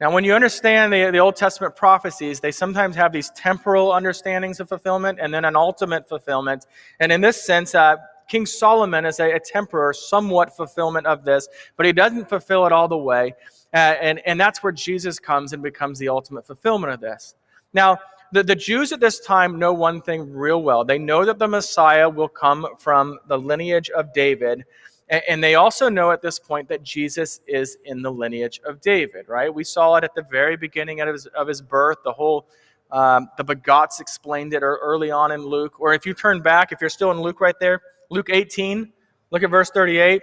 Now, 0.00 0.12
when 0.12 0.22
you 0.22 0.32
understand 0.32 0.92
the, 0.92 1.10
the 1.10 1.18
Old 1.18 1.34
Testament 1.34 1.74
prophecies, 1.74 2.38
they 2.38 2.52
sometimes 2.52 2.94
have 2.94 3.12
these 3.12 3.30
temporal 3.30 3.90
understandings 3.90 4.60
of 4.60 4.68
fulfillment 4.68 5.18
and 5.20 5.34
then 5.34 5.44
an 5.44 5.56
ultimate 5.56 6.08
fulfillment. 6.08 6.66
And 7.00 7.10
in 7.10 7.20
this 7.20 7.44
sense, 7.44 7.74
uh, 7.74 7.96
King 8.28 8.46
Solomon 8.46 9.04
is 9.04 9.20
a, 9.20 9.32
a 9.32 9.40
temporary, 9.40 9.94
somewhat 9.94 10.56
fulfillment 10.56 11.06
of 11.06 11.24
this, 11.24 11.48
but 11.76 11.86
he 11.86 11.92
doesn't 11.92 12.28
fulfill 12.28 12.66
it 12.66 12.72
all 12.72 12.86
the 12.86 12.96
way. 12.96 13.34
Uh, 13.74 13.94
and, 14.00 14.20
and 14.26 14.40
that's 14.40 14.62
where 14.62 14.72
Jesus 14.72 15.18
comes 15.18 15.52
and 15.52 15.62
becomes 15.62 15.98
the 15.98 16.08
ultimate 16.08 16.46
fulfillment 16.46 16.92
of 16.92 17.00
this. 17.00 17.34
Now, 17.72 17.98
the, 18.32 18.42
the 18.42 18.54
Jews 18.54 18.92
at 18.92 19.00
this 19.00 19.20
time 19.20 19.58
know 19.58 19.72
one 19.72 20.02
thing 20.02 20.30
real 20.32 20.62
well. 20.62 20.84
They 20.84 20.98
know 20.98 21.24
that 21.24 21.38
the 21.38 21.48
Messiah 21.48 22.08
will 22.08 22.28
come 22.28 22.66
from 22.78 23.18
the 23.26 23.38
lineage 23.38 23.90
of 23.90 24.12
David. 24.12 24.64
And, 25.10 25.42
they 25.42 25.54
also 25.54 25.88
know 25.88 26.10
at 26.10 26.20
this 26.20 26.38
point 26.38 26.68
that 26.68 26.82
Jesus 26.82 27.40
is 27.46 27.78
in 27.86 28.02
the 28.02 28.12
lineage 28.12 28.60
of 28.66 28.78
David, 28.82 29.26
right? 29.26 29.52
We 29.52 29.64
saw 29.64 29.94
it 29.94 30.04
at 30.04 30.14
the 30.14 30.26
very 30.30 30.54
beginning 30.54 31.00
of 31.00 31.08
his, 31.08 31.24
of 31.28 31.48
his 31.48 31.62
birth, 31.62 31.96
the 32.04 32.12
whole 32.12 32.46
um, 32.90 33.28
the 33.36 33.44
begots 33.44 34.00
explained 34.00 34.54
it 34.54 34.62
early 34.62 35.10
on 35.10 35.32
in 35.32 35.42
Luke. 35.42 35.80
Or 35.80 35.92
if 35.92 36.06
you 36.06 36.14
turn 36.14 36.40
back, 36.40 36.72
if 36.72 36.80
you're 36.80 36.90
still 36.90 37.10
in 37.10 37.20
Luke 37.20 37.40
right 37.40 37.54
there, 37.60 37.82
Luke 38.10 38.28
18, 38.30 38.92
look 39.30 39.42
at 39.42 39.50
verse 39.50 39.70
38. 39.70 40.22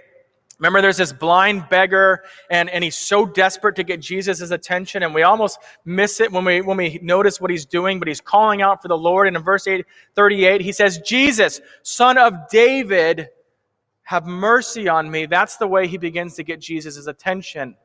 Remember, 0.58 0.80
there's 0.80 0.96
this 0.96 1.12
blind 1.12 1.68
beggar, 1.68 2.24
and, 2.50 2.70
and 2.70 2.82
he's 2.82 2.96
so 2.96 3.26
desperate 3.26 3.76
to 3.76 3.84
get 3.84 4.00
Jesus' 4.00 4.50
attention, 4.50 5.02
and 5.02 5.14
we 5.14 5.22
almost 5.22 5.58
miss 5.84 6.18
it 6.18 6.32
when 6.32 6.46
we, 6.46 6.62
when 6.62 6.78
we 6.78 6.98
notice 7.02 7.40
what 7.40 7.50
he's 7.50 7.66
doing, 7.66 7.98
but 7.98 8.08
he's 8.08 8.22
calling 8.22 8.62
out 8.62 8.80
for 8.80 8.88
the 8.88 8.96
Lord. 8.96 9.28
And 9.28 9.36
in 9.36 9.42
verse 9.42 9.66
8, 9.66 9.84
38, 10.14 10.62
he 10.62 10.72
says, 10.72 10.98
Jesus, 10.98 11.60
son 11.82 12.16
of 12.16 12.48
David, 12.50 13.28
have 14.04 14.24
mercy 14.24 14.88
on 14.88 15.10
me. 15.10 15.26
That's 15.26 15.58
the 15.58 15.66
way 15.66 15.86
he 15.86 15.98
begins 15.98 16.34
to 16.36 16.42
get 16.42 16.58
Jesus' 16.58 17.06
attention. 17.06 17.76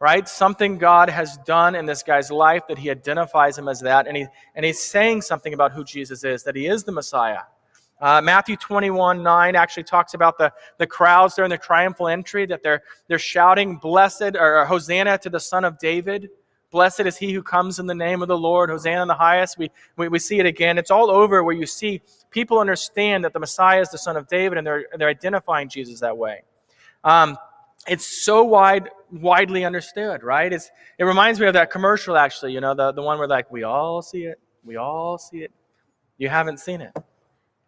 Right? 0.00 0.26
Something 0.26 0.78
God 0.78 1.10
has 1.10 1.36
done 1.38 1.74
in 1.74 1.84
this 1.84 2.02
guy's 2.02 2.30
life 2.30 2.62
that 2.68 2.78
he 2.78 2.90
identifies 2.90 3.58
him 3.58 3.68
as 3.68 3.80
that, 3.80 4.06
and, 4.06 4.16
he, 4.16 4.26
and 4.54 4.64
he's 4.64 4.80
saying 4.80 5.22
something 5.22 5.52
about 5.52 5.72
who 5.72 5.84
Jesus 5.84 6.24
is, 6.24 6.42
that 6.44 6.56
he 6.56 6.66
is 6.66 6.84
the 6.84 6.92
Messiah. 6.92 7.40
Uh, 8.00 8.20
Matthew 8.20 8.56
21 8.56 9.22
9 9.22 9.56
actually 9.56 9.84
talks 9.84 10.14
about 10.14 10.36
the, 10.36 10.52
the 10.78 10.86
crowds 10.86 11.34
during 11.34 11.50
the 11.50 11.58
triumphal 11.58 12.08
entry 12.08 12.44
that 12.46 12.62
they're, 12.62 12.82
they're 13.08 13.18
shouting, 13.18 13.76
Blessed, 13.76 14.36
or 14.38 14.64
Hosanna 14.64 15.18
to 15.18 15.30
the 15.30 15.40
Son 15.40 15.64
of 15.64 15.78
David. 15.78 16.28
Blessed 16.70 17.00
is 17.00 17.16
he 17.16 17.32
who 17.32 17.40
comes 17.40 17.78
in 17.78 17.86
the 17.86 17.94
name 17.94 18.20
of 18.20 18.26
the 18.26 18.36
Lord. 18.36 18.68
Hosanna 18.68 19.02
in 19.02 19.08
the 19.08 19.14
highest. 19.14 19.58
We, 19.58 19.70
we, 19.96 20.08
we 20.08 20.18
see 20.18 20.40
it 20.40 20.46
again. 20.46 20.76
It's 20.76 20.90
all 20.90 21.08
over 21.08 21.44
where 21.44 21.54
you 21.54 21.66
see 21.66 22.02
people 22.30 22.58
understand 22.58 23.24
that 23.24 23.32
the 23.32 23.38
Messiah 23.38 23.80
is 23.80 23.90
the 23.90 23.98
Son 23.98 24.16
of 24.16 24.26
David 24.26 24.58
and 24.58 24.66
they're, 24.66 24.86
they're 24.98 25.08
identifying 25.08 25.68
Jesus 25.68 26.00
that 26.00 26.18
way. 26.18 26.42
Um, 27.04 27.38
it's 27.86 28.06
so 28.06 28.42
wide, 28.42 28.90
widely 29.12 29.64
understood, 29.64 30.24
right? 30.24 30.52
It's, 30.52 30.72
it 30.98 31.04
reminds 31.04 31.38
me 31.38 31.46
of 31.46 31.52
that 31.54 31.70
commercial, 31.70 32.16
actually, 32.16 32.52
you 32.52 32.60
know, 32.60 32.74
the, 32.74 32.90
the 32.90 33.02
one 33.02 33.18
where, 33.18 33.28
like, 33.28 33.52
we 33.52 33.62
all 33.62 34.02
see 34.02 34.24
it. 34.24 34.40
We 34.64 34.76
all 34.76 35.16
see 35.16 35.44
it. 35.44 35.52
You 36.18 36.28
haven't 36.28 36.58
seen 36.58 36.80
it. 36.80 36.92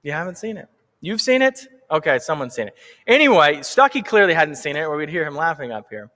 You 0.02 0.12
haven't 0.12 0.38
seen 0.38 0.56
it. 0.56 0.68
You've 1.00 1.20
seen 1.20 1.42
it? 1.42 1.66
Okay, 1.90 2.18
someone's 2.18 2.54
seen 2.54 2.68
it. 2.68 2.76
Anyway, 3.06 3.62
Stucky 3.62 4.02
clearly 4.02 4.34
hadn't 4.34 4.56
seen 4.56 4.76
it, 4.76 4.82
or 4.82 4.96
we'd 4.96 5.08
hear 5.08 5.24
him 5.24 5.36
laughing 5.36 5.72
up 5.72 5.86
here. 5.90 6.10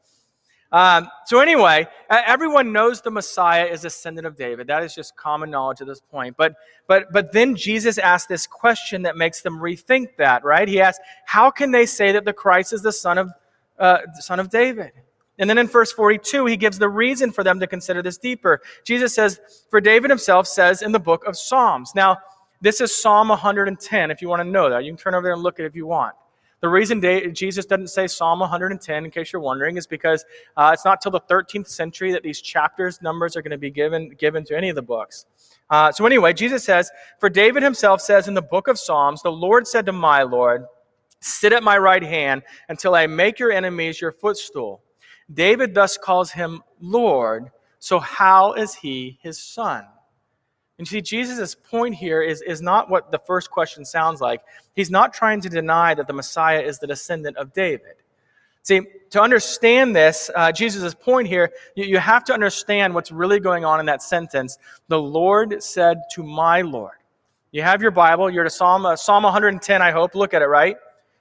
Um, 0.73 1.09
so, 1.27 1.41
anyway, 1.41 1.89
everyone 2.09 2.73
knows 2.73 3.01
the 3.01 3.11
Messiah 3.11 3.67
is 3.67 3.83
descendant 3.83 4.27
of 4.27 4.37
David. 4.37 4.69
That 4.69 4.85
is 4.85 4.95
just 4.95 5.17
common 5.17 5.51
knowledge 5.51 5.81
at 5.81 5.89
this 5.89 6.01
point. 6.01 6.37
But, 6.37 6.55
but, 6.87 7.13
but 7.13 7.33
then 7.33 7.57
Jesus 7.57 7.99
asked 7.99 8.29
this 8.29 8.47
question 8.47 9.03
that 9.03 9.17
makes 9.17 9.43
them 9.43 9.59
rethink 9.59 10.17
that, 10.19 10.45
right? 10.45 10.69
He 10.69 10.81
asked, 10.81 11.01
How 11.27 11.51
can 11.51 11.73
they 11.73 11.87
say 11.87 12.13
that 12.13 12.25
the 12.25 12.33
Christ 12.33 12.73
is 12.73 12.83
the 12.83 12.93
son 12.93 13.19
of, 13.19 13.31
uh, 13.81 13.99
son 14.21 14.39
of 14.39 14.51
David. 14.51 14.93
And 15.39 15.49
then 15.49 15.57
in 15.57 15.67
verse 15.67 15.91
42, 15.91 16.45
he 16.47 16.57
gives 16.57 16.79
the 16.79 16.89
reason 16.89 17.33
for 17.33 17.43
them 17.43 17.59
to 17.61 17.67
consider 17.67 18.03
this 18.03 18.19
deeper. 18.19 18.61
Jesus 18.85 19.15
says, 19.15 19.41
For 19.71 19.81
David 19.81 20.11
himself 20.11 20.47
says 20.47 20.83
in 20.83 20.93
the 20.93 21.01
book 21.01 21.25
of 21.27 21.37
Psalms. 21.37 21.93
Now, 21.95 22.19
this 22.61 22.81
is 22.81 22.95
Psalm 22.95 23.29
110, 23.29 24.11
if 24.11 24.21
you 24.21 24.29
want 24.29 24.41
to 24.41 24.49
know 24.49 24.69
that. 24.71 24.85
You 24.85 24.93
can 24.93 24.99
turn 24.99 25.15
over 25.15 25.23
there 25.23 25.33
and 25.33 25.43
look 25.43 25.59
at 25.59 25.65
it 25.65 25.69
if 25.69 25.77
you 25.77 25.87
want. 25.87 26.15
The 26.61 26.69
reason 26.69 27.01
Jesus 27.33 27.65
doesn't 27.65 27.89
say 27.89 28.07
Psalm 28.07 28.41
110, 28.41 29.05
in 29.05 29.11
case 29.11 29.33
you're 29.33 29.41
wondering, 29.41 29.79
is 29.79 29.87
because 29.87 30.27
uh, 30.59 30.71
it's 30.75 30.85
not 30.85 31.01
till 31.01 31.11
the 31.11 31.21
13th 31.23 31.69
century 31.69 32.13
that 32.13 32.23
these 32.23 32.43
chapters, 32.43 33.01
numbers 33.01 33.35
are 33.35 33.41
going 33.41 33.53
to 33.53 33.59
be 33.59 33.71
given, 33.71 34.11
given 34.19 34.45
to 34.45 34.57
any 34.57 34.69
of 34.69 34.77
the 34.77 34.83
books. 34.83 35.25
Uh, 35.71 35.91
so, 35.91 36.05
anyway, 36.05 36.35
Jesus 36.35 36.63
says, 36.63 36.91
For 37.19 37.31
David 37.31 37.63
himself 37.63 38.03
says 38.03 38.29
in 38.29 38.35
the 38.35 38.43
book 38.43 38.69
of 38.69 38.79
Psalms, 38.79 39.23
The 39.23 39.33
Lord 39.33 39.67
said 39.67 39.87
to 39.87 39.93
my 39.93 40.23
Lord, 40.23 40.67
Sit 41.21 41.55
at 41.55 41.63
my 41.63 41.79
right 41.79 42.03
hand 42.03 42.43
until 42.69 42.95
I 42.95 43.07
make 43.07 43.39
your 43.39 43.53
enemies 43.53 44.01
your 44.01 44.13
footstool. 44.13 44.83
David 45.33 45.75
thus 45.75 45.97
calls 45.97 46.31
him 46.33 46.63
Lord. 46.81 47.51
So, 47.79 47.99
how 48.01 48.53
is 48.53 48.75
he 48.75 49.19
his 49.23 49.39
son? 49.39 49.85
And 50.81 50.89
see, 50.89 51.03
Jesus' 51.03 51.55
point 51.55 51.95
here 51.95 52.23
is, 52.23 52.41
is 52.41 52.63
not 52.63 52.89
what 52.89 53.13
the 53.13 53.19
first 53.19 53.51
question 53.51 53.85
sounds 53.85 54.23
like. 54.23 54.41
He's 54.75 54.91
not 54.91 55.13
trying 55.13 55.43
to 55.43 55.51
deny 55.51 55.93
that 55.93 56.07
the 56.07 56.15
Messiah 56.15 56.63
is 56.63 56.79
the 56.79 56.87
descendant 56.87 57.37
of 57.37 57.53
David. 57.53 57.97
See, 58.63 58.81
to 59.11 59.21
understand 59.21 59.95
this, 59.95 60.31
uh, 60.35 60.53
Jesus' 60.53 60.95
point 60.95 61.29
here, 61.29 61.53
you, 61.75 61.85
you 61.85 61.99
have 61.99 62.25
to 62.25 62.33
understand 62.33 62.95
what's 62.95 63.13
really 63.13 63.41
going 63.41 63.63
on 63.63 63.79
in 63.79 63.85
that 63.87 64.03
sentence. 64.03 64.57
The 64.89 64.99
Lord 64.99 65.63
said 65.63 66.01
to 66.13 66.23
my 66.23 66.63
Lord. 66.63 66.97
You 67.53 67.61
have 67.61 67.83
your 67.83 67.91
Bible, 67.91 68.31
you're 68.31 68.45
to 68.45 68.49
Psalm, 68.49 68.87
uh, 68.87 68.97
Psalm 68.97 69.25
110, 69.25 69.83
I 69.83 69.91
hope. 69.91 70.15
Look 70.15 70.33
at 70.33 70.41
it, 70.41 70.47
right? 70.47 70.79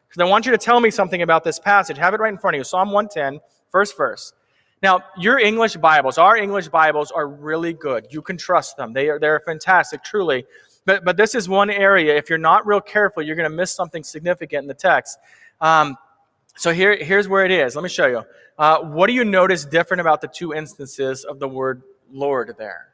Because 0.07 0.21
I 0.21 0.29
want 0.29 0.45
you 0.45 0.53
to 0.53 0.57
tell 0.57 0.79
me 0.79 0.89
something 0.89 1.21
about 1.21 1.43
this 1.43 1.59
passage. 1.59 1.97
Have 1.97 2.13
it 2.13 2.21
right 2.21 2.31
in 2.31 2.39
front 2.39 2.55
of 2.55 2.59
you. 2.59 2.63
Psalm 2.63 2.93
110, 2.93 3.41
first 3.71 3.97
verse. 3.97 4.31
Now, 4.81 5.01
your 5.17 5.39
English 5.39 5.75
Bibles, 5.75 6.17
our 6.17 6.37
English 6.37 6.69
Bibles 6.69 7.11
are 7.11 7.27
really 7.27 7.73
good. 7.73 8.07
You 8.11 8.21
can 8.21 8.37
trust 8.37 8.77
them. 8.77 8.93
They 8.93 9.09
are 9.09 9.19
they're 9.19 9.41
fantastic, 9.41 10.03
truly. 10.03 10.45
But 10.85 11.03
but 11.03 11.17
this 11.17 11.35
is 11.35 11.49
one 11.49 11.69
area. 11.69 12.15
If 12.15 12.29
you're 12.29 12.39
not 12.39 12.65
real 12.65 12.79
careful, 12.79 13.21
you're 13.21 13.35
going 13.35 13.49
to 13.49 13.55
miss 13.55 13.71
something 13.71 14.03
significant 14.03 14.63
in 14.63 14.67
the 14.67 14.73
text. 14.73 15.19
Um, 15.59 15.97
so 16.55 16.71
here 16.71 16.95
here's 16.95 17.27
where 17.27 17.45
it 17.45 17.51
is. 17.51 17.75
Let 17.75 17.83
me 17.83 17.89
show 17.89 18.07
you. 18.07 18.23
Uh, 18.57 18.79
what 18.79 19.07
do 19.07 19.13
you 19.13 19.25
notice 19.25 19.65
different 19.65 20.01
about 20.01 20.21
the 20.21 20.27
two 20.27 20.53
instances 20.53 21.25
of 21.25 21.39
the 21.39 21.47
word 21.47 21.83
Lord 22.09 22.55
there? 22.57 22.87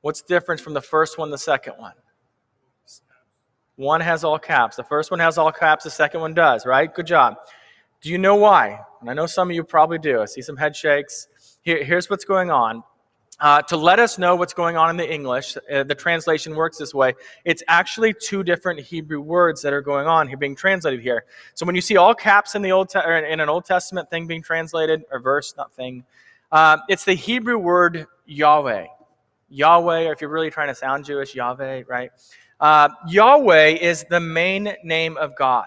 What's 0.00 0.22
different 0.22 0.60
from 0.60 0.74
the 0.74 0.82
first 0.82 1.18
one, 1.18 1.30
the 1.30 1.38
second 1.38 1.74
one? 1.78 1.94
One 3.76 4.00
has 4.00 4.22
all 4.24 4.38
caps. 4.38 4.76
The 4.76 4.84
first 4.84 5.10
one 5.10 5.20
has 5.20 5.38
all 5.38 5.50
caps. 5.50 5.84
The 5.84 5.90
second 5.90 6.20
one 6.20 6.34
does. 6.34 6.66
Right? 6.66 6.92
Good 6.92 7.06
job. 7.06 7.36
Do 8.00 8.10
you 8.10 8.18
know 8.18 8.34
why? 8.34 8.80
And 9.04 9.10
I 9.10 9.12
know 9.12 9.26
some 9.26 9.50
of 9.50 9.54
you 9.54 9.62
probably 9.62 9.98
do. 9.98 10.22
I 10.22 10.24
see 10.24 10.40
some 10.40 10.56
head 10.56 10.74
shakes. 10.74 11.28
Here, 11.60 11.84
here's 11.84 12.08
what's 12.08 12.24
going 12.24 12.50
on. 12.50 12.82
Uh, 13.38 13.60
to 13.60 13.76
let 13.76 13.98
us 13.98 14.16
know 14.16 14.34
what's 14.34 14.54
going 14.54 14.78
on 14.78 14.88
in 14.88 14.96
the 14.96 15.12
English, 15.12 15.58
uh, 15.70 15.82
the 15.82 15.94
translation 15.94 16.54
works 16.54 16.78
this 16.78 16.94
way. 16.94 17.12
It's 17.44 17.62
actually 17.68 18.14
two 18.14 18.42
different 18.42 18.80
Hebrew 18.80 19.20
words 19.20 19.60
that 19.60 19.74
are 19.74 19.82
going 19.82 20.06
on 20.06 20.26
here, 20.26 20.38
being 20.38 20.56
translated 20.56 21.02
here. 21.02 21.26
So 21.52 21.66
when 21.66 21.74
you 21.74 21.82
see 21.82 21.98
all 21.98 22.14
caps 22.14 22.54
in 22.54 22.62
the 22.62 22.72
Old 22.72 22.88
Te- 22.88 23.00
in 23.30 23.40
an 23.40 23.48
Old 23.50 23.66
Testament 23.66 24.08
thing 24.08 24.26
being 24.26 24.42
translated, 24.42 25.04
or 25.10 25.20
verse, 25.20 25.52
not 25.54 25.70
thing, 25.74 26.02
uh, 26.50 26.78
it's 26.88 27.04
the 27.04 27.12
Hebrew 27.12 27.58
word 27.58 28.06
Yahweh. 28.24 28.86
Yahweh, 29.50 30.06
or 30.06 30.12
if 30.12 30.22
you're 30.22 30.30
really 30.30 30.50
trying 30.50 30.68
to 30.68 30.74
sound 30.74 31.04
Jewish, 31.04 31.34
Yahweh, 31.34 31.82
right? 31.86 32.10
Uh, 32.58 32.88
Yahweh 33.06 33.76
is 33.82 34.06
the 34.08 34.20
main 34.20 34.74
name 34.82 35.18
of 35.18 35.36
God. 35.36 35.66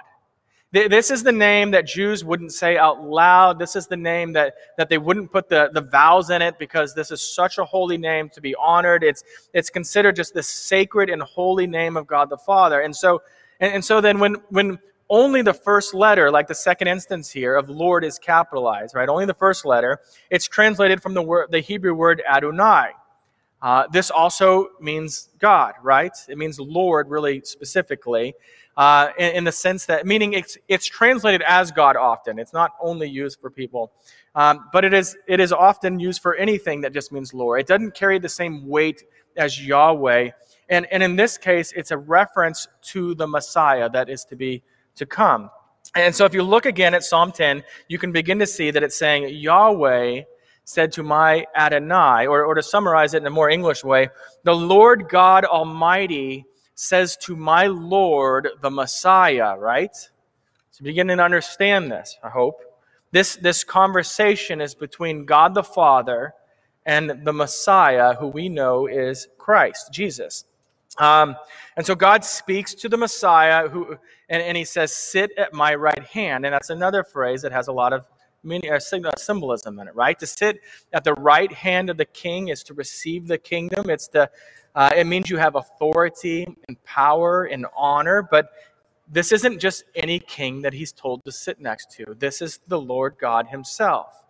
This 0.73 1.11
is 1.11 1.23
the 1.23 1.31
name 1.31 1.71
that 1.71 1.87
Jews 1.87 2.25
wouldn't 2.25 2.51
say 2.51 2.77
out 2.77 3.01
loud. 3.01 3.57
This 3.57 3.77
is 3.77 3.87
the 3.87 3.95
name 3.95 4.33
that, 4.33 4.55
that 4.77 4.89
they 4.89 4.97
wouldn't 4.97 5.31
put 5.31 5.47
the, 5.47 5.69
the 5.73 5.79
vowels 5.79 6.29
in 6.29 6.41
it 6.41 6.59
because 6.59 6.93
this 6.93 7.09
is 7.09 7.21
such 7.21 7.57
a 7.57 7.63
holy 7.63 7.97
name 7.97 8.29
to 8.31 8.41
be 8.41 8.53
honored. 8.55 9.01
It's, 9.01 9.23
it's 9.53 9.69
considered 9.69 10.17
just 10.17 10.33
the 10.33 10.43
sacred 10.43 11.09
and 11.09 11.21
holy 11.21 11.67
name 11.67 11.95
of 11.95 12.05
God 12.05 12.29
the 12.29 12.37
Father. 12.37 12.81
And 12.81 12.93
so, 12.93 13.21
and, 13.61 13.75
and 13.75 13.85
so 13.85 14.01
then 14.01 14.19
when, 14.19 14.35
when 14.49 14.77
only 15.09 15.41
the 15.41 15.53
first 15.53 15.93
letter, 15.93 16.29
like 16.29 16.47
the 16.47 16.55
second 16.55 16.89
instance 16.89 17.31
here 17.31 17.55
of 17.55 17.69
Lord 17.69 18.03
is 18.03 18.19
capitalized, 18.19 18.93
right? 18.93 19.07
Only 19.07 19.25
the 19.25 19.33
first 19.33 19.63
letter, 19.65 20.01
it's 20.29 20.45
translated 20.45 21.01
from 21.01 21.13
the, 21.13 21.21
word, 21.21 21.49
the 21.49 21.61
Hebrew 21.61 21.93
word 21.93 22.21
Adonai. 22.29 22.89
Uh, 23.61 23.87
this 23.91 24.11
also 24.11 24.67
means 24.81 25.29
God, 25.39 25.75
right? 25.81 26.11
It 26.27 26.37
means 26.37 26.59
Lord, 26.59 27.09
really 27.09 27.41
specifically 27.45 28.35
uh, 28.77 29.09
in, 29.17 29.37
in, 29.37 29.43
the 29.43 29.51
sense 29.51 29.85
that, 29.87 30.05
meaning 30.05 30.33
it's, 30.33 30.57
it's 30.67 30.85
translated 30.85 31.41
as 31.47 31.71
God 31.71 31.95
often. 31.95 32.37
It's 32.37 32.53
not 32.53 32.71
only 32.79 33.09
used 33.09 33.39
for 33.41 33.49
people, 33.49 33.91
um, 34.35 34.69
but 34.71 34.85
it 34.85 34.93
is, 34.93 35.17
it 35.27 35.39
is 35.39 35.51
often 35.51 35.99
used 35.99 36.21
for 36.21 36.35
anything 36.35 36.81
that 36.81 36.93
just 36.93 37.11
means 37.11 37.33
Lord. 37.33 37.59
It 37.59 37.67
doesn't 37.67 37.95
carry 37.95 38.19
the 38.19 38.29
same 38.29 38.67
weight 38.67 39.03
as 39.35 39.59
Yahweh. 39.59 40.29
And, 40.69 40.85
and 40.91 41.01
in 41.01 41.15
this 41.15 41.39
case, 41.39 41.73
it's 41.75 41.89
a 41.89 41.97
reference 41.97 42.67
to 42.83 43.15
the 43.15 43.27
Messiah 43.27 43.89
that 43.89 44.09
is 44.09 44.23
to 44.25 44.35
be 44.35 44.61
to 44.95 45.05
come. 45.07 45.49
And 45.95 46.13
so 46.13 46.25
if 46.25 46.33
you 46.33 46.43
look 46.43 46.65
again 46.65 46.93
at 46.93 47.03
Psalm 47.03 47.31
10, 47.31 47.63
you 47.87 47.97
can 47.97 48.11
begin 48.11 48.37
to 48.39 48.47
see 48.47 48.71
that 48.71 48.83
it's 48.83 48.97
saying, 48.97 49.29
Yahweh 49.29 50.21
said 50.65 50.91
to 50.91 51.01
my 51.01 51.45
Adonai, 51.55 52.27
or, 52.27 52.43
or 52.43 52.53
to 52.53 52.61
summarize 52.61 53.13
it 53.13 53.23
in 53.23 53.27
a 53.27 53.31
more 53.31 53.49
English 53.49 53.83
way, 53.83 54.09
the 54.43 54.53
Lord 54.53 55.07
God 55.09 55.45
Almighty 55.45 56.45
says 56.77 57.17
to 57.17 57.35
my 57.35 57.65
Lord, 57.65 58.49
the 58.61 58.69
Messiah, 58.69 59.57
right? 59.57 59.95
So 59.95 60.83
beginning 60.83 61.17
to 61.17 61.23
understand 61.23 61.91
this, 61.91 62.19
I 62.23 62.29
hope. 62.29 62.61
This, 63.11 63.35
this 63.35 63.63
conversation 63.63 64.61
is 64.61 64.75
between 64.75 65.25
God 65.25 65.55
the 65.55 65.63
Father 65.63 66.35
and 66.85 67.25
the 67.25 67.33
Messiah, 67.33 68.13
who 68.13 68.27
we 68.27 68.47
know 68.47 68.85
is 68.85 69.27
Christ, 69.39 69.91
Jesus. 69.91 70.45
Um, 70.99 71.35
and 71.75 71.83
so 71.83 71.95
God 71.95 72.23
speaks 72.23 72.75
to 72.75 72.89
the 72.89 72.97
Messiah, 72.97 73.67
who, 73.67 73.97
and, 74.29 74.43
and 74.43 74.55
he 74.55 74.63
says, 74.63 74.93
Sit 74.93 75.31
at 75.35 75.55
my 75.55 75.73
right 75.73 76.03
hand. 76.03 76.45
And 76.45 76.53
that's 76.53 76.69
another 76.69 77.03
phrase 77.03 77.41
that 77.41 77.51
has 77.51 77.67
a 77.69 77.73
lot 77.73 77.91
of 77.91 78.05
meaning, 78.43 78.71
uh, 78.71 78.79
symbolism 79.17 79.79
in 79.79 79.87
it, 79.87 79.95
right? 79.95 80.17
To 80.19 80.27
sit 80.27 80.61
at 80.93 81.03
the 81.03 81.13
right 81.15 81.51
hand 81.51 81.89
of 81.89 81.97
the 81.97 82.05
king 82.05 82.49
is 82.49 82.61
to 82.63 82.75
receive 82.75 83.27
the 83.27 83.39
kingdom, 83.39 83.89
it's 83.89 84.07
to 84.09 84.29
uh, 84.77 84.91
it 84.95 85.07
means 85.07 85.27
you 85.27 85.37
have 85.37 85.55
authority 85.55 86.45
and 86.67 86.83
power 86.83 87.45
and 87.45 87.65
honor, 87.75 88.21
but 88.21 88.51
this 89.11 89.31
isn't 89.31 89.57
just 89.57 89.83
any 89.95 90.19
king 90.19 90.61
that 90.61 90.71
he's 90.71 90.91
told 90.91 91.25
to 91.25 91.31
sit 91.31 91.59
next 91.59 91.89
to. 91.93 92.15
This 92.19 92.43
is 92.43 92.59
the 92.67 92.79
Lord 92.79 93.15
God 93.19 93.47
himself. 93.47 94.21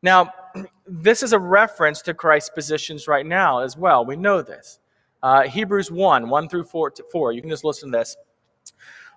Now, 0.00 0.32
this 0.86 1.24
is 1.24 1.32
a 1.32 1.40
reference 1.40 2.02
to 2.02 2.14
Christ's 2.14 2.50
positions 2.50 3.08
right 3.08 3.26
now 3.26 3.62
as 3.62 3.76
well. 3.76 4.04
We 4.04 4.14
know 4.14 4.42
this. 4.42 4.78
Uh, 5.24 5.42
Hebrews 5.48 5.90
1 5.90 6.28
1 6.28 6.48
through 6.48 6.64
4, 6.64 6.92
4. 7.10 7.32
You 7.32 7.40
can 7.40 7.50
just 7.50 7.64
listen 7.64 7.90
to 7.90 7.98
this. 7.98 8.16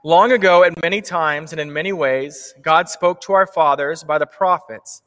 Long 0.04 0.32
ago, 0.32 0.64
at 0.64 0.82
many 0.82 1.04
times 1.04 1.52
and 1.52 1.62
in 1.62 1.72
many 1.72 1.94
ways, 1.94 2.56
God 2.64 2.90
spoke 2.90 3.22
to 3.22 3.34
our 3.34 3.46
fathers 3.46 4.04
by 4.04 4.18
the 4.18 4.26
prophets. 4.26 5.04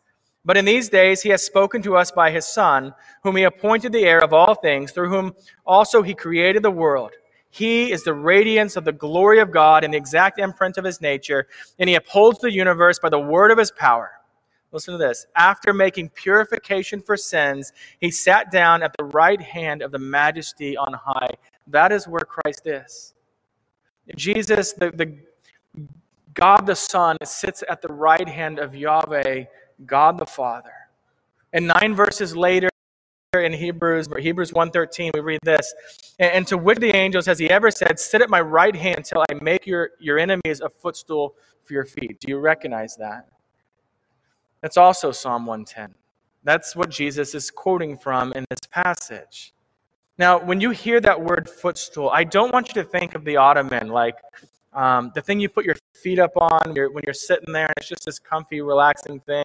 But 0.47 0.57
in 0.57 0.65
these 0.65 0.89
days 0.89 1.23
he 1.23 1.31
has 1.31 1.45
spoken 1.45 1.83
to 1.83 1.97
us 1.97 2.13
by 2.13 2.31
his 2.31 2.47
Son, 2.47 2.95
whom 3.25 3.37
he 3.37 3.43
appointed 3.43 3.93
the 3.93 4.05
heir 4.05 4.23
of 4.23 4.33
all 4.33 4.55
things, 4.55 4.93
through 4.93 5.11
whom 5.11 5.35
also 5.67 6.03
he 6.03 6.15
created 6.15 6.63
the 6.63 6.71
world. 6.71 7.11
He 7.51 7.91
is 7.91 8.05
the 8.05 8.15
radiance 8.15 8.77
of 8.77 8.85
the 8.85 8.93
glory 8.93 9.41
of 9.41 9.51
God 9.51 9.83
and 9.83 9.93
the 9.93 9.99
exact 9.99 10.39
imprint 10.39 10.79
of 10.79 10.85
his 10.85 11.01
nature, 11.01 11.49
and 11.81 11.89
he 11.89 11.97
upholds 11.97 12.39
the 12.39 12.53
universe 12.53 13.01
by 13.01 13.09
the 13.09 13.19
word 13.19 13.51
of 13.51 13.59
his 13.59 13.73
power. 13.73 14.13
Listen 14.71 14.93
to 14.93 14.99
this. 14.99 15.27
After 15.35 15.73
making 15.73 16.11
purification 16.11 17.01
for 17.01 17.17
sins, 17.17 17.73
he 17.99 18.11
sat 18.11 18.53
down 18.53 18.83
at 18.83 18.95
the 18.97 19.05
right 19.05 19.41
hand 19.41 19.83
of 19.83 19.91
the 19.91 19.99
majesty 19.99 20.77
on 20.77 20.93
high. 20.93 21.31
That 21.67 21.91
is 21.91 22.07
where 22.07 22.21
Christ 22.21 22.67
is. 22.67 23.15
Jesus, 24.15 24.75
the, 24.75 24.91
the 24.91 25.19
God 26.35 26.67
the 26.67 26.77
Son, 26.77 27.17
sits 27.25 27.65
at 27.69 27.83
the 27.83 27.93
right 27.93 28.29
hand 28.29 28.61
of 28.61 28.77
Yahweh 28.77 29.47
God 29.85 30.19
the 30.19 30.27
Father. 30.27 30.73
And 31.53 31.67
nine 31.67 31.95
verses 31.95 32.37
later 32.37 32.69
in 33.35 33.53
Hebrews, 33.53 34.09
Hebrews 34.19 34.53
1.13, 34.53 35.11
we 35.15 35.21
read 35.21 35.41
this. 35.43 35.75
And 36.19 36.47
to 36.47 36.57
which 36.57 36.79
the 36.79 36.95
angels 36.95 37.27
has 37.27 37.39
he 37.39 37.51
ever 37.51 37.71
said, 37.71 37.99
Sit 37.99 38.23
at 38.23 38.31
my 38.31 38.41
right 38.41 38.75
hand 38.75 39.05
till 39.05 39.23
I 39.29 39.35
make 39.35 39.67
your, 39.67 39.91
your 39.99 40.19
enemies 40.19 40.61
a 40.61 40.69
footstool 40.69 41.35
for 41.65 41.75
your 41.75 41.85
feet. 41.85 42.21
Do 42.21 42.29
you 42.29 42.39
recognize 42.39 42.97
that? 42.97 43.29
That's 44.63 44.77
also 44.77 45.13
Psalm 45.13 45.47
110. 45.47 45.95
That's 46.45 46.75
what 46.75 46.91
Jesus 46.91 47.35
is 47.35 47.51
quoting 47.51 47.99
from 47.99 48.33
in 48.33 48.45
this 48.49 48.61
passage. 48.71 49.53
Now, 50.19 50.39
when 50.39 50.61
you 50.61 50.71
hear 50.71 51.01
that 51.01 51.21
word 51.21 51.49
footstool, 51.49 52.09
I 52.09 52.25
don't 52.25 52.53
want 52.53 52.69
you 52.69 52.75
to 52.83 52.85
think 52.85 53.15
of 53.15 53.25
the 53.25 53.37
ottoman, 53.37 53.89
like 53.89 54.17
um, 54.77 55.11
the 55.15 55.23
thing 55.23 55.41
you 55.41 55.49
put 55.49 55.65
your 55.65 55.77
feet 55.95 56.21
up 56.21 56.33
on 56.37 56.61
when 56.67 56.77
you're, 56.77 56.93
when 56.93 57.03
you're 57.07 57.15
sitting 57.15 57.53
there, 57.53 57.67
and 57.67 57.75
it's 57.79 57.89
just 57.89 58.05
this 58.05 58.19
comfy, 58.21 58.61
relaxing 58.61 59.21
thing. 59.21 59.45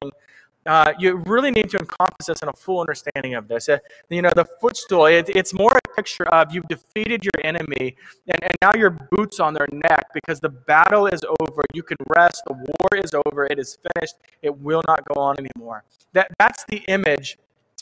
uh, 0.66 0.94
you 1.00 1.18
really 1.26 1.52
need 1.52 1.70
to 1.72 1.78
encompass 1.78 2.28
this 2.28 2.42
in 2.42 2.50
a 2.50 2.54
full 2.54 2.80
understanding 2.80 3.34
of 3.36 3.48
this. 3.48 3.68
Uh, 3.70 3.78
you 4.10 4.22
know, 4.22 4.32
the 4.36 4.46
footstool, 4.60 5.06
it, 5.08 5.30
it's 5.36 5.54
more 5.54 5.72
a 5.72 5.96
picture 5.96 6.28
of 6.30 6.54
you've 6.54 6.68
defeated 6.68 7.24
your 7.24 7.34
enemy, 7.44 7.96
and, 8.28 8.44
and 8.44 8.54
now 8.62 8.72
your 8.76 8.92
boots 9.12 9.40
on 9.40 9.54
their 9.54 9.68
neck 9.72 10.06
because 10.14 10.40
the 10.40 10.50
battle 10.50 11.08
is 11.08 11.22
over. 11.40 11.64
You 11.74 11.84
can 11.84 11.98
rest. 12.16 12.44
The 12.48 12.54
war 12.54 12.90
is 13.04 13.12
over. 13.26 13.46
It 13.46 13.58
is 13.60 13.78
finished. 13.96 14.16
It 14.44 14.56
will 14.56 14.84
not 14.88 15.04
go 15.06 15.20
on 15.20 15.38
anymore. 15.40 15.84
That, 16.14 16.32
that's 16.38 16.64
the 16.66 16.84
image 16.88 17.38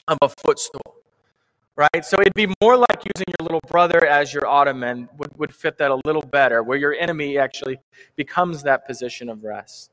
of 0.08 0.18
a 0.22 0.29
footstool. 0.29 0.96
Right? 1.79 2.03
So 2.03 2.17
it'd 2.19 2.33
be 2.33 2.53
more 2.62 2.75
like 2.75 3.05
using 3.15 3.27
your 3.39 3.43
little 3.43 3.62
brother 3.69 4.05
as 4.05 4.33
your 4.33 4.45
ottoman 4.45 5.07
would, 5.17 5.31
would 5.38 5.55
fit 5.55 5.77
that 5.77 5.91
a 5.91 6.01
little 6.03 6.21
better, 6.21 6.62
where 6.62 6.77
your 6.77 6.93
enemy 6.93 7.38
actually 7.38 7.77
becomes 8.17 8.63
that 8.63 8.86
position 8.86 9.29
of 9.29 9.45
rest. 9.45 9.89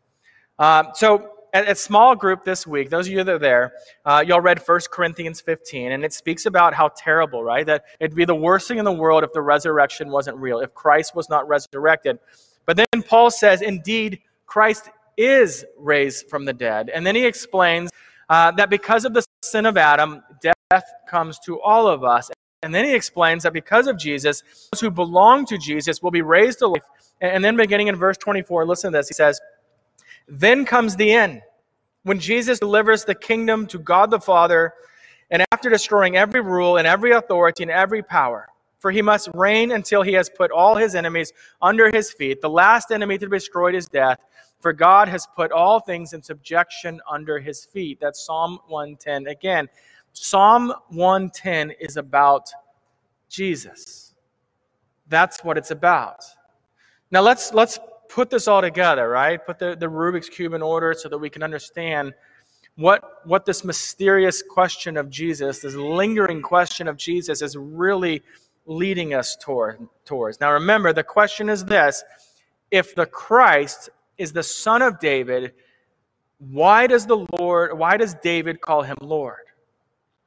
Um, 0.59 0.89
so 0.95 1.31
at, 1.55 1.67
at, 1.67 1.79
small 1.79 2.17
group 2.17 2.43
this 2.43 2.67
week, 2.67 2.91
those 2.91 3.07
of 3.07 3.13
you 3.13 3.23
that 3.23 3.33
are 3.33 3.39
there, 3.39 3.73
uh, 4.05 4.25
y'all 4.27 4.41
read 4.41 4.59
1 4.59 4.81
Corinthians 4.91 5.41
15, 5.41 5.93
and 5.93 6.05
it 6.05 6.13
speaks 6.13 6.45
about 6.45 6.75
how 6.75 6.89
terrible, 6.89 7.45
right? 7.45 7.65
That 7.65 7.85
it'd 8.01 8.17
be 8.17 8.25
the 8.25 8.35
worst 8.35 8.67
thing 8.67 8.79
in 8.79 8.85
the 8.85 8.91
world 8.91 9.23
if 9.23 9.33
the 9.33 9.43
resurrection 9.43 10.11
wasn't 10.11 10.39
real, 10.39 10.59
if 10.59 10.75
Christ 10.75 11.15
was 11.15 11.29
not 11.29 11.47
resurrected. 11.47 12.19
But 12.65 12.79
then 12.79 13.03
Paul 13.05 13.31
says, 13.31 13.63
indeed, 13.63 14.19
Christ 14.47 14.91
is 15.17 15.65
raised 15.79 16.29
from 16.29 16.47
the 16.47 16.53
dead. 16.53 16.91
And 16.91 17.07
then 17.07 17.15
he 17.15 17.25
explains 17.25 17.93
uh, 18.29 18.51
that 18.53 18.71
because 18.71 19.05
of 19.05 19.15
the 19.15 19.25
sin 19.43 19.67
of 19.67 19.77
Adam, 19.77 20.25
death 20.71 20.93
comes 21.09 21.39
to 21.41 21.61
all 21.61 21.87
of 21.87 22.03
us. 22.03 22.31
And 22.63 22.75
then 22.75 22.85
he 22.85 22.95
explains 22.95 23.45
that 23.45 23.53
because 23.53 23.87
of 23.87 23.99
Jesus, 23.99 24.43
those 24.73 24.81
who 24.81 24.91
belong 24.91 25.47
to 25.47 25.59
Jesus 25.59 26.03
will 26.03 26.11
be 26.11 26.23
raised 26.23 26.59
to 26.61 26.69
life. 26.69 26.83
And 27.21 27.45
then 27.45 27.57
beginning 27.57 27.87
in 27.87 27.97
verse 27.97 28.17
24, 28.17 28.67
listen 28.67 28.93
to 28.93 28.99
this. 28.99 29.09
He 29.09 29.15
says, 29.15 29.41
Then 30.27 30.65
comes 30.65 30.97
the 30.97 31.13
end 31.13 31.43
when 32.03 32.19
Jesus 32.19 32.59
delivers 32.59 33.05
the 33.05 33.15
kingdom 33.15 33.67
to 33.67 33.79
God 33.79 34.11
the 34.11 34.21
Father, 34.21 34.75
and 35.31 35.45
after 35.53 35.69
destroying 35.69 36.17
every 36.17 36.41
rule 36.41 36.77
and 36.77 36.87
every 36.87 37.13
authority 37.13 37.65
and 37.65 37.71
every 37.71 38.03
power, 38.03 38.49
for 38.79 38.91
he 38.91 39.03
must 39.03 39.29
reign 39.35 39.73
until 39.73 40.03
he 40.03 40.13
has 40.13 40.31
put 40.31 40.53
all 40.53 40.77
his 40.77 40.95
enemies 40.95 41.33
under 41.61 41.91
his 41.91 42.13
feet. 42.13 42.41
The 42.41 42.51
last 42.51 42.93
enemy 42.93 43.19
to 43.19 43.29
be 43.29 43.37
destroyed 43.37 43.75
is 43.75 43.87
death, 43.87 44.21
for 44.61 44.73
God 44.73 45.09
has 45.09 45.27
put 45.35 45.51
all 45.51 45.81
things 45.81 46.13
in 46.13 46.23
subjection 46.23 47.01
under 47.11 47.41
his 47.41 47.65
feet. 47.65 47.99
That's 48.01 48.25
Psalm 48.25 48.61
110. 48.69 49.27
Again, 49.27 49.69
Psalm 50.19 50.73
110 50.89 51.73
is 51.79 51.99
about 51.99 52.49
Jesus. 53.29 54.15
That's 55.09 55.45
what 55.45 55.59
it's 55.59 55.71
about. 55.71 56.25
Now 57.11 57.21
let's 57.21 57.53
let's 57.53 57.79
put 58.09 58.31
this 58.31 58.49
all 58.49 58.63
together, 58.63 59.11
right? 59.11 59.45
Put 59.45 59.59
the, 59.59 59.77
the 59.77 59.87
Rubik's 59.87 60.31
Cube 60.31 60.55
in 60.55 60.63
order 60.63 60.95
so 60.95 61.11
that 61.11 61.19
we 61.19 61.29
can 61.29 61.43
understand 61.43 62.15
what, 62.77 63.27
what 63.27 63.45
this 63.45 63.63
mysterious 63.63 64.43
question 64.43 64.97
of 64.97 65.11
Jesus, 65.11 65.61
this 65.61 65.75
lingering 65.75 66.41
question 66.41 66.89
of 66.89 66.97
Jesus, 66.97 67.43
is 67.43 67.55
really 67.55 68.23
leading 68.65 69.13
us 69.13 69.37
toward, 69.37 69.87
towards. 70.07 70.41
Now, 70.41 70.53
remember, 70.53 70.95
the 70.95 71.05
question 71.05 71.51
is 71.51 71.65
this 71.65 72.03
if 72.71 72.95
the 72.95 73.07
Christ 73.07 73.91
is 74.17 74.33
the 74.33 74.43
son 74.43 74.81
of 74.81 74.99
David, 74.99 75.53
why 76.39 76.87
does 76.87 77.07
the 77.07 77.27
Lord, 77.39 77.79
why 77.79 77.99
does 77.99 78.15
David 78.15 78.63
call 78.63 78.83
him 78.83 78.97
Lord? 79.03 79.46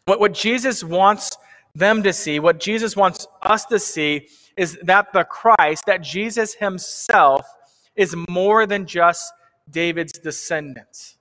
What, 0.10 0.20
what 0.20 0.34
Jesus 0.34 0.84
wants 0.84 1.38
them 1.76 2.02
to 2.02 2.12
see, 2.12 2.40
what 2.40 2.60
Jesus 2.60 2.96
wants 2.96 3.28
us 3.44 3.66
to 3.66 3.78
see, 3.78 4.28
is 4.58 4.76
that 4.82 5.14
the 5.14 5.24
Christ, 5.24 5.86
that 5.86 6.02
Jesus 6.02 6.56
himself, 6.56 7.46
is 7.96 8.16
more 8.28 8.66
than 8.66 8.88
just 8.88 9.32
David's 9.70 10.14
descendants. 10.14 11.20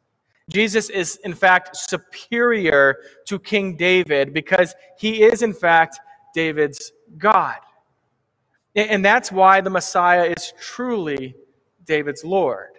Jesus 0.49 0.89
is, 0.89 1.17
in 1.23 1.35
fact, 1.35 1.77
superior 1.77 2.97
to 3.27 3.39
King 3.39 3.77
David 3.77 4.33
because 4.33 4.75
he 4.99 5.23
is, 5.23 5.43
in 5.43 5.53
fact, 5.53 6.01
David's 6.35 6.93
God. 7.19 7.59
And 8.75 9.05
that's 9.05 9.31
why 9.31 9.61
the 9.61 9.69
Messiah 9.69 10.33
is 10.35 10.55
truly 10.59 11.35
David's 11.85 12.25
Lord, 12.25 12.78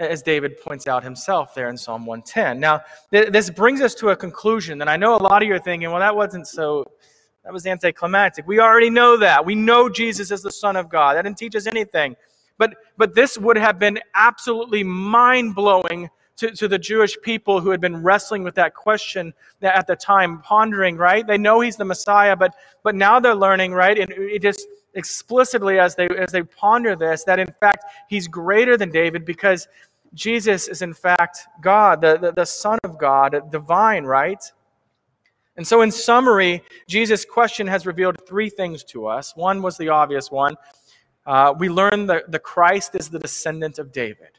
as 0.00 0.22
David 0.22 0.60
points 0.60 0.86
out 0.86 1.04
himself 1.04 1.54
there 1.54 1.68
in 1.68 1.76
Psalm 1.76 2.06
110. 2.06 2.58
Now, 2.58 2.80
this 3.10 3.50
brings 3.50 3.82
us 3.82 3.94
to 3.96 4.08
a 4.08 4.16
conclusion, 4.16 4.80
and 4.80 4.88
I 4.88 4.96
know 4.96 5.14
a 5.14 5.22
lot 5.22 5.42
of 5.42 5.48
you 5.48 5.54
are 5.54 5.58
thinking, 5.58 5.90
well, 5.90 6.00
that 6.00 6.16
wasn't 6.16 6.48
so, 6.48 6.90
that 7.44 7.52
was 7.52 7.66
anticlimactic. 7.66 8.46
We 8.46 8.60
already 8.60 8.90
know 8.90 9.18
that. 9.18 9.44
We 9.44 9.54
know 9.54 9.90
Jesus 9.90 10.30
is 10.30 10.42
the 10.42 10.50
Son 10.50 10.74
of 10.76 10.88
God. 10.88 11.16
That 11.16 11.22
didn't 11.22 11.38
teach 11.38 11.54
us 11.54 11.66
anything. 11.66 12.16
But, 12.56 12.76
but 12.96 13.14
this 13.14 13.36
would 13.36 13.58
have 13.58 13.78
been 13.78 14.00
absolutely 14.14 14.84
mind 14.84 15.54
blowing 15.54 16.08
to, 16.36 16.50
to 16.52 16.68
the 16.68 16.78
Jewish 16.78 17.16
people 17.22 17.60
who 17.60 17.68
had 17.70 17.82
been 17.82 18.02
wrestling 18.02 18.42
with 18.42 18.54
that 18.54 18.74
question 18.74 19.34
at 19.60 19.86
the 19.86 19.96
time, 19.96 20.40
pondering, 20.40 20.96
right? 20.96 21.26
They 21.26 21.36
know 21.36 21.60
he's 21.60 21.76
the 21.76 21.84
Messiah, 21.84 22.34
but, 22.34 22.54
but 22.82 22.94
now 22.94 23.20
they're 23.20 23.34
learning, 23.34 23.72
right? 23.72 23.98
And 23.98 24.10
it 24.10 24.40
just 24.40 24.66
explicitly 24.94 25.78
as 25.78 25.94
they, 25.94 26.08
as 26.08 26.32
they 26.32 26.42
ponder 26.42 26.96
this, 26.96 27.24
that 27.24 27.38
in 27.38 27.52
fact 27.60 27.84
he's 28.08 28.26
greater 28.26 28.76
than 28.76 28.90
David 28.90 29.24
because 29.24 29.68
Jesus 30.14 30.68
is 30.68 30.82
in 30.82 30.94
fact 30.94 31.46
God, 31.60 32.00
the, 32.00 32.18
the, 32.18 32.32
the 32.32 32.44
Son 32.44 32.78
of 32.84 32.98
God, 32.98 33.50
divine, 33.50 34.04
right? 34.04 34.42
And 35.56 35.66
so, 35.66 35.82
in 35.82 35.90
summary, 35.90 36.62
Jesus' 36.86 37.24
question 37.24 37.66
has 37.66 37.86
revealed 37.86 38.16
three 38.26 38.48
things 38.48 38.82
to 38.84 39.06
us. 39.06 39.36
One 39.36 39.60
was 39.62 39.76
the 39.76 39.88
obvious 39.88 40.30
one 40.30 40.56
uh, 41.26 41.54
we 41.58 41.68
learn 41.68 42.06
that 42.06 42.30
the 42.30 42.38
Christ 42.38 42.94
is 42.94 43.08
the 43.08 43.18
descendant 43.18 43.78
of 43.78 43.92
David. 43.92 44.30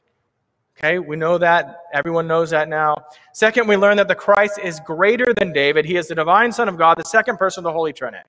Okay, 0.78 1.00
we 1.00 1.16
know 1.16 1.38
that. 1.38 1.84
Everyone 1.94 2.28
knows 2.28 2.50
that 2.50 2.68
now. 2.70 2.96
Second, 3.34 3.68
we 3.68 3.78
learn 3.78 3.98
that 3.98 4.08
the 4.08 4.16
Christ 4.16 4.60
is 4.64 4.80
greater 4.80 5.34
than 5.38 5.54
David. 5.54 5.86
He 5.86 5.96
is 5.96 6.08
the 6.08 6.16
divine 6.16 6.52
Son 6.52 6.68
of 6.68 6.78
God, 6.78 6.98
the 6.98 7.08
second 7.08 7.38
person 7.38 7.62
of 7.62 7.66
the 7.66 7.74
Holy 7.74 7.94
Trinity. 7.94 8.28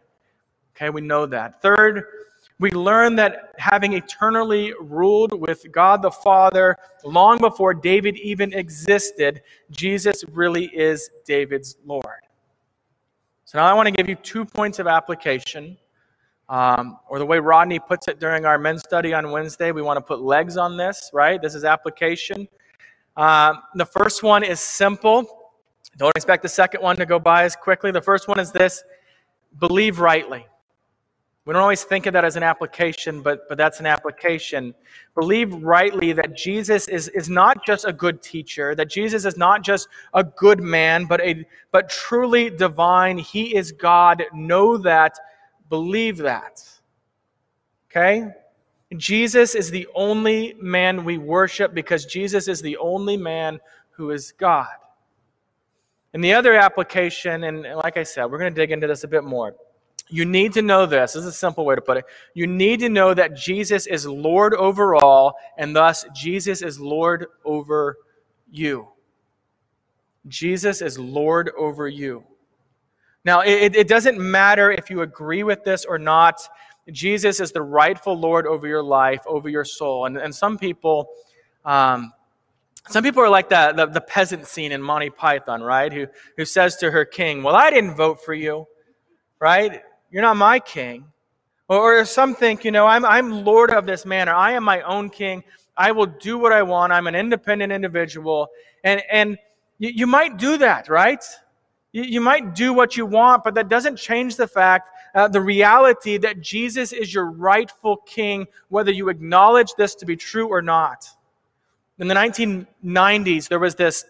Okay, 0.76 0.90
we 0.90 1.00
know 1.00 1.24
that. 1.26 1.62
Third, 1.62 2.04
we 2.58 2.70
learn 2.70 3.16
that 3.16 3.54
having 3.58 3.94
eternally 3.94 4.72
ruled 4.80 5.38
with 5.38 5.70
God 5.72 6.02
the 6.02 6.10
Father 6.10 6.76
long 7.04 7.38
before 7.38 7.74
David 7.74 8.16
even 8.18 8.52
existed, 8.52 9.42
Jesus 9.70 10.24
really 10.30 10.66
is 10.66 11.10
David's 11.24 11.76
Lord. 11.84 12.20
So 13.44 13.58
now 13.58 13.66
I 13.66 13.74
want 13.74 13.86
to 13.86 13.92
give 13.92 14.08
you 14.08 14.14
two 14.16 14.44
points 14.44 14.78
of 14.78 14.86
application 14.86 15.76
um, 16.52 16.98
or 17.08 17.18
the 17.18 17.24
way 17.24 17.38
Rodney 17.38 17.78
puts 17.78 18.08
it 18.08 18.20
during 18.20 18.44
our 18.44 18.58
men's 18.58 18.82
study 18.82 19.14
on 19.14 19.30
Wednesday, 19.30 19.72
we 19.72 19.80
want 19.80 19.96
to 19.96 20.02
put 20.02 20.20
legs 20.20 20.58
on 20.58 20.76
this, 20.76 21.10
right? 21.14 21.40
This 21.40 21.54
is 21.54 21.64
application. 21.64 22.46
Um, 23.16 23.62
the 23.74 23.86
first 23.86 24.22
one 24.22 24.42
is 24.44 24.60
simple. 24.60 25.54
Don't 25.96 26.14
expect 26.14 26.42
the 26.42 26.50
second 26.50 26.82
one 26.82 26.96
to 26.96 27.06
go 27.06 27.18
by 27.18 27.44
as 27.44 27.56
quickly. 27.56 27.90
The 27.90 28.02
first 28.02 28.28
one 28.28 28.38
is 28.38 28.52
this 28.52 28.84
believe 29.60 29.98
rightly. 29.98 30.46
We 31.44 31.52
don't 31.52 31.62
always 31.62 31.82
think 31.82 32.06
of 32.06 32.12
that 32.12 32.24
as 32.24 32.36
an 32.36 32.44
application, 32.44 33.20
but, 33.20 33.48
but 33.48 33.58
that's 33.58 33.80
an 33.80 33.86
application. 33.86 34.74
Believe 35.16 35.52
rightly 35.52 36.12
that 36.12 36.36
Jesus 36.36 36.86
is, 36.86 37.08
is 37.08 37.28
not 37.28 37.66
just 37.66 37.84
a 37.84 37.92
good 37.92 38.22
teacher, 38.22 38.76
that 38.76 38.88
Jesus 38.88 39.24
is 39.24 39.36
not 39.36 39.62
just 39.62 39.88
a 40.14 40.22
good 40.22 40.60
man, 40.60 41.06
but, 41.06 41.20
a, 41.20 41.44
but 41.72 41.90
truly 41.90 42.48
divine. 42.48 43.18
He 43.18 43.56
is 43.56 43.72
God. 43.72 44.22
Know 44.32 44.76
that 44.78 45.18
Believe 45.72 46.18
that. 46.18 46.62
Okay? 47.90 48.28
Jesus 48.94 49.54
is 49.54 49.70
the 49.70 49.88
only 49.94 50.54
man 50.60 51.02
we 51.02 51.16
worship 51.16 51.72
because 51.72 52.04
Jesus 52.04 52.46
is 52.46 52.60
the 52.60 52.76
only 52.76 53.16
man 53.16 53.58
who 53.92 54.10
is 54.10 54.32
God. 54.32 54.66
And 56.12 56.22
the 56.22 56.34
other 56.34 56.52
application, 56.52 57.44
and 57.44 57.62
like 57.62 57.96
I 57.96 58.02
said, 58.02 58.26
we're 58.26 58.36
going 58.36 58.52
to 58.52 58.60
dig 58.60 58.70
into 58.70 58.86
this 58.86 59.02
a 59.04 59.08
bit 59.08 59.24
more. 59.24 59.54
You 60.08 60.24
need 60.24 60.52
to 60.54 60.62
know 60.62 60.84
this. 60.84 61.14
This 61.14 61.22
is 61.22 61.28
a 61.28 61.32
simple 61.32 61.64
way 61.64 61.74
to 61.74 61.80
put 61.80 61.96
it. 61.96 62.04
You 62.34 62.46
need 62.46 62.80
to 62.80 62.88
know 62.88 63.14
that 63.14 63.34
Jesus 63.34 63.86
is 63.86 64.06
Lord 64.06 64.54
over 64.54 64.94
all, 64.94 65.36
and 65.56 65.74
thus 65.74 66.04
Jesus 66.14 66.62
is 66.62 66.78
Lord 66.78 67.26
over 67.44 67.96
you. 68.50 68.88
Jesus 70.28 70.82
is 70.82 70.98
Lord 70.98 71.50
over 71.56 71.88
you. 71.88 72.24
Now, 73.24 73.40
it, 73.40 73.76
it 73.76 73.88
doesn't 73.88 74.18
matter 74.18 74.70
if 74.70 74.90
you 74.90 75.02
agree 75.02 75.42
with 75.44 75.64
this 75.64 75.84
or 75.84 75.98
not. 75.98 76.40
Jesus 76.90 77.40
is 77.40 77.52
the 77.52 77.62
rightful 77.62 78.18
Lord 78.18 78.46
over 78.46 78.66
your 78.66 78.82
life, 78.82 79.20
over 79.26 79.48
your 79.48 79.64
soul. 79.64 80.06
And, 80.06 80.16
and 80.16 80.34
some 80.34 80.58
people, 80.58 81.08
um, 81.64 82.12
some 82.88 83.04
people 83.04 83.22
are 83.22 83.28
like 83.28 83.48
the, 83.48 83.72
the, 83.76 83.86
the, 83.86 84.00
peasant 84.00 84.46
scene 84.46 84.72
in 84.72 84.82
Monty 84.82 85.10
Python, 85.10 85.62
right? 85.62 85.92
Who, 85.92 86.08
who 86.36 86.44
says 86.44 86.76
to 86.78 86.90
her 86.90 87.04
king, 87.04 87.44
Well, 87.44 87.54
I 87.54 87.70
didn't 87.70 87.94
vote 87.94 88.24
for 88.24 88.34
you, 88.34 88.66
right? 89.38 89.82
You're 90.12 90.22
not 90.22 90.36
my 90.36 90.60
king. 90.60 91.06
Or, 91.68 92.00
or 92.00 92.04
some 92.04 92.34
think, 92.34 92.64
you 92.64 92.70
know, 92.70 92.86
I'm, 92.86 93.04
I'm 93.04 93.44
Lord 93.44 93.70
of 93.70 93.86
this 93.86 94.04
manor. 94.04 94.34
I 94.34 94.52
am 94.52 94.62
my 94.62 94.82
own 94.82 95.08
king. 95.08 95.42
I 95.76 95.90
will 95.90 96.06
do 96.06 96.38
what 96.38 96.52
I 96.52 96.62
want. 96.62 96.92
I'm 96.92 97.06
an 97.06 97.14
independent 97.14 97.72
individual. 97.72 98.48
And, 98.84 99.02
and 99.10 99.38
you, 99.78 99.90
you 99.90 100.06
might 100.06 100.36
do 100.36 100.58
that, 100.58 100.90
right? 100.90 101.24
You, 101.92 102.02
you 102.02 102.20
might 102.20 102.54
do 102.54 102.74
what 102.74 102.94
you 102.94 103.06
want, 103.06 103.42
but 103.42 103.54
that 103.54 103.70
doesn't 103.70 103.96
change 103.96 104.36
the 104.36 104.46
fact, 104.46 104.90
uh, 105.14 105.28
the 105.28 105.40
reality 105.40 106.18
that 106.18 106.42
Jesus 106.42 106.92
is 106.92 107.14
your 107.14 107.30
rightful 107.30 107.96
king, 107.96 108.46
whether 108.68 108.92
you 108.92 109.08
acknowledge 109.08 109.72
this 109.78 109.94
to 109.94 110.06
be 110.06 110.14
true 110.14 110.48
or 110.48 110.60
not. 110.60 111.08
In 111.98 112.08
the 112.08 112.14
1990s, 112.14 113.48
there 113.48 113.58
was 113.58 113.76
this 113.76 114.04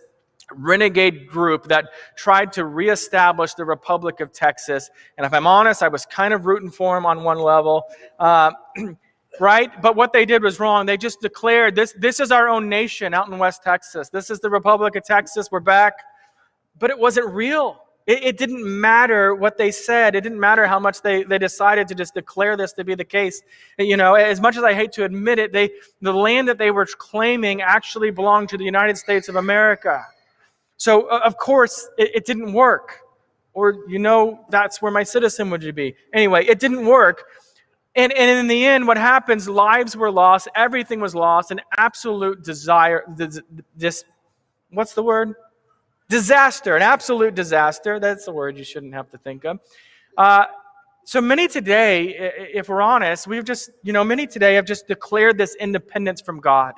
renegade 0.51 1.27
group 1.27 1.69
that 1.69 1.87
tried 2.17 2.53
to 2.53 2.65
reestablish 2.65 3.55
the 3.55 3.65
Republic 3.65 4.21
of 4.21 4.33
Texas. 4.33 4.91
And 5.17 5.27
if 5.27 5.33
I'm 5.33 5.47
honest, 5.47 5.83
I 5.83 5.89
was 5.89 6.07
kind 6.07 6.35
of 6.35 6.47
rooting 6.47 6.71
for 6.71 6.97
them 6.97 7.07
on 7.07 7.25
one 7.25 7.39
level. 7.39 7.85
Uh, 8.19 8.53
right? 9.41 9.71
But 9.81 9.97
what 9.97 10.13
they 10.13 10.25
did 10.25 10.43
was 10.43 10.61
wrong. 10.61 10.87
They 10.87 10.97
just 10.97 11.21
declared 11.21 11.75
this, 11.75 11.95
this 11.99 12.21
is 12.21 12.31
our 12.31 12.49
own 12.49 12.69
nation 12.69 13.15
out 13.15 13.29
in 13.29 13.39
West 13.39 13.63
Texas. 13.63 14.09
This 14.11 14.31
is 14.31 14.41
the 14.41 14.51
Republic 14.51 14.97
of 14.97 15.05
Texas. 15.05 15.49
We're 15.51 15.61
back. 15.61 15.95
But 16.79 16.91
it 16.91 16.99
wasn't 16.99 17.33
real. 17.33 17.79
It, 18.07 18.25
it, 18.25 18.37
didn't 18.37 18.65
matter 18.65 19.35
what 19.35 19.59
they 19.59 19.71
said. 19.71 20.17
It 20.17 20.23
didn't 20.23 20.41
matter 20.41 20.67
how 20.67 20.81
much 20.81 21.03
they, 21.03 21.23
they 21.23 21.39
decided 21.39 21.87
to 21.89 21.95
just 21.95 22.15
declare 22.15 22.57
this 22.57 22.73
to 22.73 22.85
be 22.85 22.97
the 22.97 23.05
case. 23.05 23.43
You 23.79 23.97
know, 23.97 24.15
as 24.15 24.41
much 24.41 24.57
as 24.57 24.65
I 24.65 24.75
hate 24.75 24.91
to 24.93 25.05
admit 25.05 25.39
it, 25.39 25.53
they, 25.53 25.71
the 26.01 26.13
land 26.13 26.49
that 26.49 26.59
they 26.59 26.73
were 26.73 26.87
claiming 26.87 27.63
actually 27.63 28.11
belonged 28.11 28.49
to 28.49 28.57
the 28.57 28.65
United 28.65 28.99
States 28.99 29.29
of 29.29 29.37
America. 29.37 30.05
So, 30.83 31.07
of 31.09 31.37
course, 31.37 31.89
it, 31.97 32.11
it 32.13 32.25
didn't 32.25 32.53
work. 32.53 33.03
Or, 33.55 33.85
you 33.87 34.01
know, 34.01 34.45
that's 34.51 34.83
where 34.83 34.91
my 34.91 35.05
citizen 35.05 35.49
would 35.51 35.77
be. 35.77 35.95
Anyway, 36.13 36.45
it 36.45 36.59
didn't 36.59 36.85
work. 36.85 37.23
And, 37.95 38.13
and 38.13 38.41
in 38.41 38.49
the 38.49 38.65
end, 38.65 38.89
what 38.89 38.97
happens, 38.97 39.49
lives 39.49 39.97
were 39.97 40.11
lost, 40.11 40.49
everything 40.57 40.99
was 40.99 41.15
lost, 41.15 41.53
an 41.53 41.61
absolute 41.77 42.43
desire, 42.43 43.05
this, 43.77 44.03
what's 44.71 44.93
the 44.95 45.05
word? 45.05 45.35
Disaster, 46.09 46.75
an 46.75 46.83
absolute 46.83 47.37
disaster. 47.37 48.01
That's 48.01 48.25
the 48.25 48.33
word 48.33 48.59
you 48.59 48.65
shouldn't 48.65 48.95
have 48.95 49.09
to 49.13 49.19
think 49.19 49.45
of. 49.45 49.61
Uh, 50.19 50.47
so 51.05 51.21
many 51.21 51.47
today, 51.47 52.33
if 52.53 52.69
we're 52.69 52.83
honest, 52.83 53.29
we've 53.29 53.45
just, 53.45 53.71
you 53.85 53.93
know, 53.93 54.03
many 54.03 54.27
today 54.27 54.55
have 54.55 54.67
just 54.67 54.89
declared 54.89 55.39
this 55.39 55.55
independence 55.61 56.21
from 56.21 56.41
God. 56.41 56.75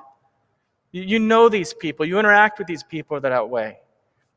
You 0.92 1.18
know 1.18 1.48
these 1.48 1.72
people, 1.72 2.04
you 2.04 2.18
interact 2.18 2.58
with 2.58 2.68
these 2.68 2.82
people 2.82 3.18
that 3.18 3.48
way. 3.48 3.78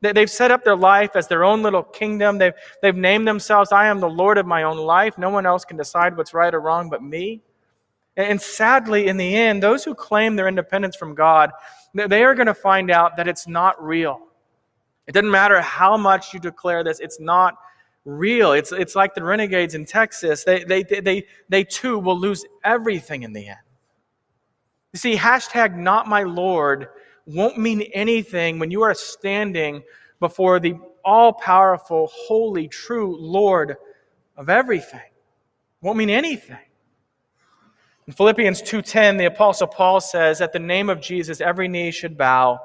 They've 0.00 0.30
set 0.30 0.52
up 0.52 0.62
their 0.62 0.76
life 0.76 1.16
as 1.16 1.26
their 1.26 1.44
own 1.44 1.62
little 1.62 1.82
kingdom. 1.82 2.38
They've, 2.38 2.52
they've 2.82 2.94
named 2.94 3.26
themselves, 3.26 3.72
I 3.72 3.88
am 3.88 3.98
the 3.98 4.08
Lord 4.08 4.38
of 4.38 4.46
my 4.46 4.62
own 4.62 4.76
life. 4.76 5.18
No 5.18 5.28
one 5.28 5.44
else 5.44 5.64
can 5.64 5.76
decide 5.76 6.16
what's 6.16 6.32
right 6.32 6.54
or 6.54 6.60
wrong 6.60 6.88
but 6.88 7.02
me. 7.02 7.42
And 8.16 8.40
sadly, 8.40 9.08
in 9.08 9.16
the 9.16 9.36
end, 9.36 9.62
those 9.62 9.84
who 9.84 9.94
claim 9.94 10.36
their 10.36 10.48
independence 10.48 10.96
from 10.96 11.14
God, 11.14 11.50
they 11.94 12.22
are 12.22 12.34
going 12.34 12.46
to 12.46 12.54
find 12.54 12.90
out 12.90 13.16
that 13.16 13.26
it's 13.28 13.48
not 13.48 13.82
real. 13.82 14.20
It 15.06 15.12
doesn't 15.12 15.30
matter 15.30 15.60
how 15.60 15.96
much 15.96 16.34
you 16.34 16.40
declare 16.40 16.84
this, 16.84 17.00
it's 17.00 17.18
not 17.18 17.56
real. 18.04 18.52
It's, 18.52 18.72
it's 18.72 18.94
like 18.94 19.14
the 19.14 19.22
renegades 19.22 19.74
in 19.74 19.84
Texas. 19.84 20.44
They, 20.44 20.64
they, 20.64 20.82
they, 20.82 21.26
they 21.48 21.64
too 21.64 21.98
will 21.98 22.18
lose 22.18 22.44
everything 22.64 23.22
in 23.22 23.32
the 23.32 23.48
end. 23.48 23.58
You 24.92 24.98
see, 24.98 25.16
hashtag 25.16 25.76
not 25.76 26.08
my 26.08 26.22
Lord 26.22 26.88
won't 27.28 27.58
mean 27.58 27.82
anything 27.92 28.58
when 28.58 28.70
you 28.70 28.82
are 28.82 28.94
standing 28.94 29.82
before 30.18 30.58
the 30.58 30.74
all 31.04 31.32
powerful, 31.32 32.10
holy, 32.12 32.68
true 32.68 33.16
Lord 33.18 33.76
of 34.36 34.48
everything. 34.48 35.00
Won't 35.80 35.98
mean 35.98 36.10
anything. 36.10 36.58
In 38.06 38.14
Philippians 38.14 38.62
2:10, 38.62 39.18
the 39.18 39.26
apostle 39.26 39.66
Paul 39.66 40.00
says, 40.00 40.40
"At 40.40 40.52
the 40.52 40.58
name 40.58 40.88
of 40.88 41.00
Jesus 41.00 41.40
every 41.40 41.68
knee 41.68 41.90
should 41.90 42.16
bow 42.16 42.58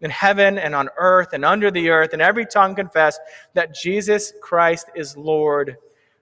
in 0.00 0.10
heaven 0.10 0.58
and 0.58 0.74
on 0.74 0.90
earth 0.96 1.32
and 1.32 1.44
under 1.44 1.70
the 1.70 1.88
earth, 1.88 2.12
and 2.12 2.20
every 2.20 2.44
tongue 2.44 2.74
confess 2.74 3.18
that 3.54 3.74
Jesus 3.74 4.32
Christ 4.42 4.90
is 4.94 5.16
Lord 5.16 5.76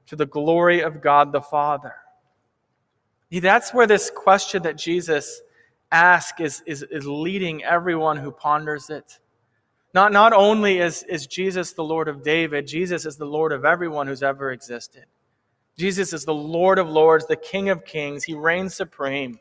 to 0.07 0.17
the 0.17 0.27
glory 0.27 0.81
of 0.81 1.01
God 1.01 1.33
the 1.33 1.43
Father." 1.43 1.95
That's 3.33 3.75
where 3.75 3.87
this 3.87 4.11
question 4.11 4.63
that 4.63 4.77
Jesus 4.77 5.43
ask 5.93 6.41
is, 6.41 6.63
is, 6.67 6.83
is 6.91 7.07
leading 7.07 7.65
everyone 7.65 8.17
who 8.17 8.31
ponders 8.31 8.91
it. 8.91 9.19
Not, 9.93 10.13
not 10.13 10.33
only 10.33 10.79
is, 10.79 11.03
is 11.05 11.27
Jesus 11.27 11.73
the 11.73 11.85
Lord 11.85 12.09
of 12.09 12.23
David, 12.23 12.67
Jesus 12.67 13.07
is 13.07 13.17
the 13.17 13.25
Lord 13.25 13.53
of 13.53 13.65
everyone 13.65 14.07
who's 14.07 14.23
ever 14.23 14.53
existed. 14.53 15.07
Jesus 15.77 16.13
is 16.13 16.25
the 16.25 16.35
Lord 16.35 16.79
of 16.79 16.89
lords, 16.89 17.27
the 17.27 17.37
King 17.37 17.71
of 17.71 17.85
kings. 17.85 18.25
He 18.25 18.35
reigns 18.35 18.75
supreme. 18.75 19.41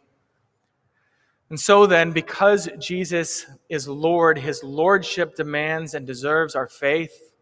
And 1.49 1.59
so 1.59 1.87
then, 1.87 2.11
because 2.11 2.69
Jesus 2.79 3.47
is 3.69 3.87
Lord, 3.87 4.37
his 4.37 4.63
lordship 4.63 5.35
demands 5.35 5.95
and 5.95 6.05
deserves 6.05 6.55
our 6.55 6.67
faith, 6.67 7.33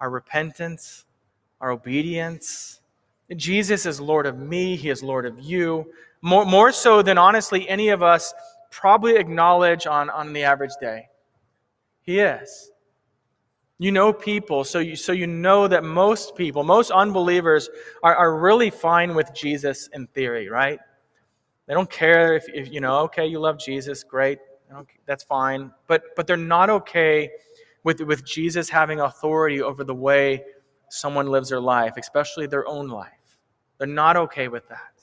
our 0.00 0.08
repentance, 0.08 1.04
our 1.60 1.70
obedience. 1.70 2.80
Jesus 3.36 3.84
is 3.84 4.00
Lord 4.00 4.26
of 4.26 4.38
me, 4.38 4.76
he 4.76 4.88
is 4.88 5.02
Lord 5.02 5.26
of 5.26 5.38
you. 5.40 5.86
More, 6.24 6.46
more 6.46 6.72
so 6.72 7.02
than 7.02 7.18
honestly 7.18 7.68
any 7.68 7.90
of 7.90 8.02
us 8.02 8.32
probably 8.70 9.16
acknowledge 9.16 9.86
on, 9.86 10.08
on 10.08 10.32
the 10.32 10.42
average 10.42 10.70
day. 10.80 11.08
He 12.00 12.18
is. 12.20 12.70
You 13.78 13.92
know 13.92 14.10
people, 14.10 14.64
so 14.64 14.78
you, 14.78 14.96
so 14.96 15.12
you 15.12 15.26
know 15.26 15.68
that 15.68 15.84
most 15.84 16.34
people, 16.34 16.64
most 16.64 16.90
unbelievers, 16.90 17.68
are, 18.02 18.16
are 18.16 18.38
really 18.38 18.70
fine 18.70 19.14
with 19.14 19.34
Jesus 19.34 19.90
in 19.92 20.06
theory, 20.06 20.48
right? 20.48 20.78
They 21.66 21.74
don't 21.74 21.90
care 21.90 22.34
if, 22.34 22.46
if 22.48 22.72
you 22.72 22.80
know, 22.80 23.00
okay, 23.00 23.26
you 23.26 23.38
love 23.38 23.58
Jesus, 23.58 24.02
great, 24.02 24.38
that's 25.04 25.24
fine. 25.24 25.72
But, 25.88 26.04
but 26.16 26.26
they're 26.26 26.38
not 26.38 26.70
okay 26.70 27.28
with, 27.82 28.00
with 28.00 28.24
Jesus 28.24 28.70
having 28.70 29.00
authority 29.00 29.60
over 29.60 29.84
the 29.84 29.94
way 29.94 30.42
someone 30.88 31.26
lives 31.26 31.50
their 31.50 31.60
life, 31.60 31.94
especially 31.98 32.46
their 32.46 32.66
own 32.66 32.88
life. 32.88 33.10
They're 33.76 33.86
not 33.86 34.16
okay 34.16 34.48
with 34.48 34.66
that. 34.70 34.93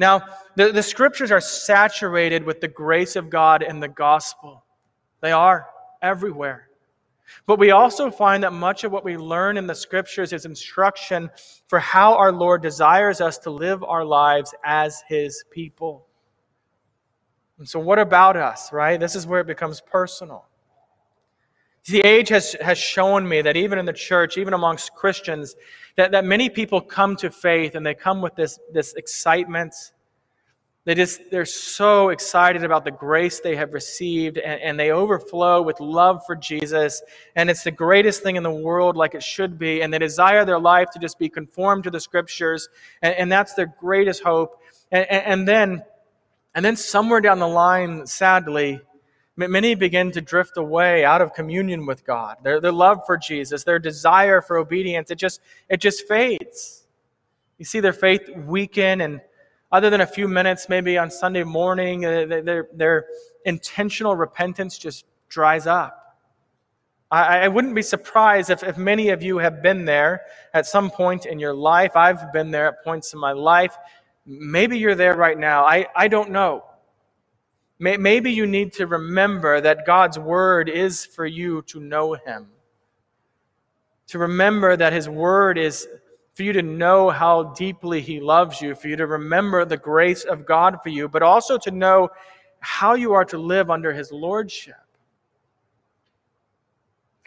Now, 0.00 0.22
the, 0.56 0.72
the 0.72 0.82
scriptures 0.82 1.30
are 1.30 1.42
saturated 1.42 2.42
with 2.42 2.62
the 2.62 2.68
grace 2.68 3.16
of 3.16 3.28
God 3.28 3.62
and 3.62 3.82
the 3.82 3.88
gospel. 3.88 4.64
They 5.20 5.30
are 5.30 5.66
everywhere. 6.00 6.70
But 7.44 7.58
we 7.58 7.70
also 7.70 8.10
find 8.10 8.42
that 8.42 8.54
much 8.54 8.82
of 8.82 8.92
what 8.92 9.04
we 9.04 9.18
learn 9.18 9.58
in 9.58 9.66
the 9.66 9.74
scriptures 9.74 10.32
is 10.32 10.46
instruction 10.46 11.28
for 11.68 11.78
how 11.78 12.14
our 12.14 12.32
Lord 12.32 12.62
desires 12.62 13.20
us 13.20 13.36
to 13.40 13.50
live 13.50 13.84
our 13.84 14.02
lives 14.02 14.54
as 14.64 15.02
his 15.06 15.44
people. 15.50 16.06
And 17.58 17.68
so, 17.68 17.78
what 17.78 17.98
about 17.98 18.38
us, 18.38 18.72
right? 18.72 18.98
This 18.98 19.14
is 19.14 19.26
where 19.26 19.40
it 19.40 19.46
becomes 19.46 19.82
personal. 19.82 20.46
The 21.86 22.00
age 22.00 22.28
has, 22.28 22.54
has 22.60 22.78
shown 22.78 23.28
me 23.28 23.42
that 23.42 23.56
even 23.56 23.78
in 23.78 23.86
the 23.86 23.92
church, 23.92 24.36
even 24.36 24.52
amongst 24.52 24.94
Christians, 24.94 25.56
that, 25.96 26.12
that 26.12 26.24
many 26.24 26.48
people 26.50 26.80
come 26.80 27.16
to 27.16 27.30
faith 27.30 27.74
and 27.74 27.84
they 27.84 27.94
come 27.94 28.20
with 28.20 28.34
this, 28.34 28.58
this 28.72 28.94
excitement. 28.94 29.74
They 30.84 30.94
just, 30.94 31.30
they're 31.30 31.44
so 31.44 32.10
excited 32.10 32.64
about 32.64 32.84
the 32.84 32.90
grace 32.90 33.40
they 33.40 33.56
have 33.56 33.72
received 33.72 34.38
and, 34.38 34.60
and 34.60 34.80
they 34.80 34.90
overflow 34.92 35.62
with 35.62 35.80
love 35.80 36.22
for 36.26 36.36
Jesus. 36.36 37.02
And 37.34 37.48
it's 37.48 37.64
the 37.64 37.70
greatest 37.70 38.22
thing 38.22 38.36
in 38.36 38.42
the 38.42 38.50
world, 38.50 38.96
like 38.96 39.14
it 39.14 39.22
should 39.22 39.58
be. 39.58 39.82
And 39.82 39.92
they 39.92 39.98
desire 39.98 40.44
their 40.44 40.60
life 40.60 40.90
to 40.92 40.98
just 40.98 41.18
be 41.18 41.28
conformed 41.28 41.84
to 41.84 41.90
the 41.90 42.00
scriptures. 42.00 42.68
And, 43.02 43.14
and 43.14 43.32
that's 43.32 43.54
their 43.54 43.72
greatest 43.80 44.22
hope. 44.22 44.60
And, 44.90 45.10
and, 45.10 45.48
then, 45.48 45.82
and 46.54 46.64
then 46.64 46.76
somewhere 46.76 47.20
down 47.20 47.38
the 47.38 47.48
line, 47.48 48.06
sadly, 48.06 48.80
Many 49.48 49.74
begin 49.74 50.10
to 50.12 50.20
drift 50.20 50.58
away 50.58 51.02
out 51.02 51.22
of 51.22 51.32
communion 51.32 51.86
with 51.86 52.04
God. 52.04 52.36
Their, 52.42 52.60
their 52.60 52.72
love 52.72 53.00
for 53.06 53.16
Jesus, 53.16 53.64
their 53.64 53.78
desire 53.78 54.42
for 54.42 54.58
obedience, 54.58 55.10
it 55.10 55.16
just, 55.16 55.40
it 55.70 55.80
just 55.80 56.06
fades. 56.06 56.86
You 57.56 57.64
see 57.64 57.80
their 57.80 57.94
faith 57.94 58.28
weaken, 58.36 59.00
and 59.00 59.20
other 59.72 59.88
than 59.88 60.02
a 60.02 60.06
few 60.06 60.28
minutes, 60.28 60.68
maybe 60.68 60.98
on 60.98 61.10
Sunday 61.10 61.44
morning, 61.44 62.04
uh, 62.04 62.26
their, 62.26 62.68
their 62.74 63.06
intentional 63.46 64.14
repentance 64.14 64.76
just 64.76 65.06
dries 65.30 65.66
up. 65.66 66.18
I, 67.10 67.40
I 67.40 67.48
wouldn't 67.48 67.74
be 67.74 67.82
surprised 67.82 68.50
if, 68.50 68.62
if 68.62 68.76
many 68.76 69.08
of 69.08 69.22
you 69.22 69.38
have 69.38 69.62
been 69.62 69.84
there 69.84 70.22
at 70.54 70.66
some 70.66 70.90
point 70.90 71.26
in 71.26 71.38
your 71.38 71.54
life. 71.54 71.96
I've 71.96 72.32
been 72.32 72.50
there 72.50 72.68
at 72.68 72.84
points 72.84 73.14
in 73.14 73.18
my 73.18 73.32
life. 73.32 73.76
Maybe 74.26 74.78
you're 74.78 74.94
there 74.94 75.16
right 75.16 75.38
now. 75.38 75.64
I, 75.64 75.86
I 75.96 76.08
don't 76.08 76.30
know. 76.30 76.64
Maybe 77.80 78.30
you 78.30 78.46
need 78.46 78.74
to 78.74 78.86
remember 78.86 79.62
that 79.62 79.86
God's 79.86 80.18
word 80.18 80.68
is 80.68 81.06
for 81.06 81.24
you 81.24 81.62
to 81.62 81.80
know 81.80 82.12
Him. 82.12 82.48
To 84.08 84.18
remember 84.18 84.76
that 84.76 84.92
His 84.92 85.08
word 85.08 85.56
is 85.56 85.88
for 86.34 86.42
you 86.42 86.52
to 86.52 86.60
know 86.60 87.08
how 87.08 87.54
deeply 87.54 88.02
He 88.02 88.20
loves 88.20 88.60
you, 88.60 88.74
for 88.74 88.88
you 88.88 88.96
to 88.96 89.06
remember 89.06 89.64
the 89.64 89.78
grace 89.78 90.24
of 90.24 90.44
God 90.44 90.82
for 90.82 90.90
you, 90.90 91.08
but 91.08 91.22
also 91.22 91.56
to 91.56 91.70
know 91.70 92.10
how 92.58 92.94
you 92.96 93.14
are 93.14 93.24
to 93.24 93.38
live 93.38 93.70
under 93.70 93.94
His 93.94 94.12
lordship. 94.12 94.74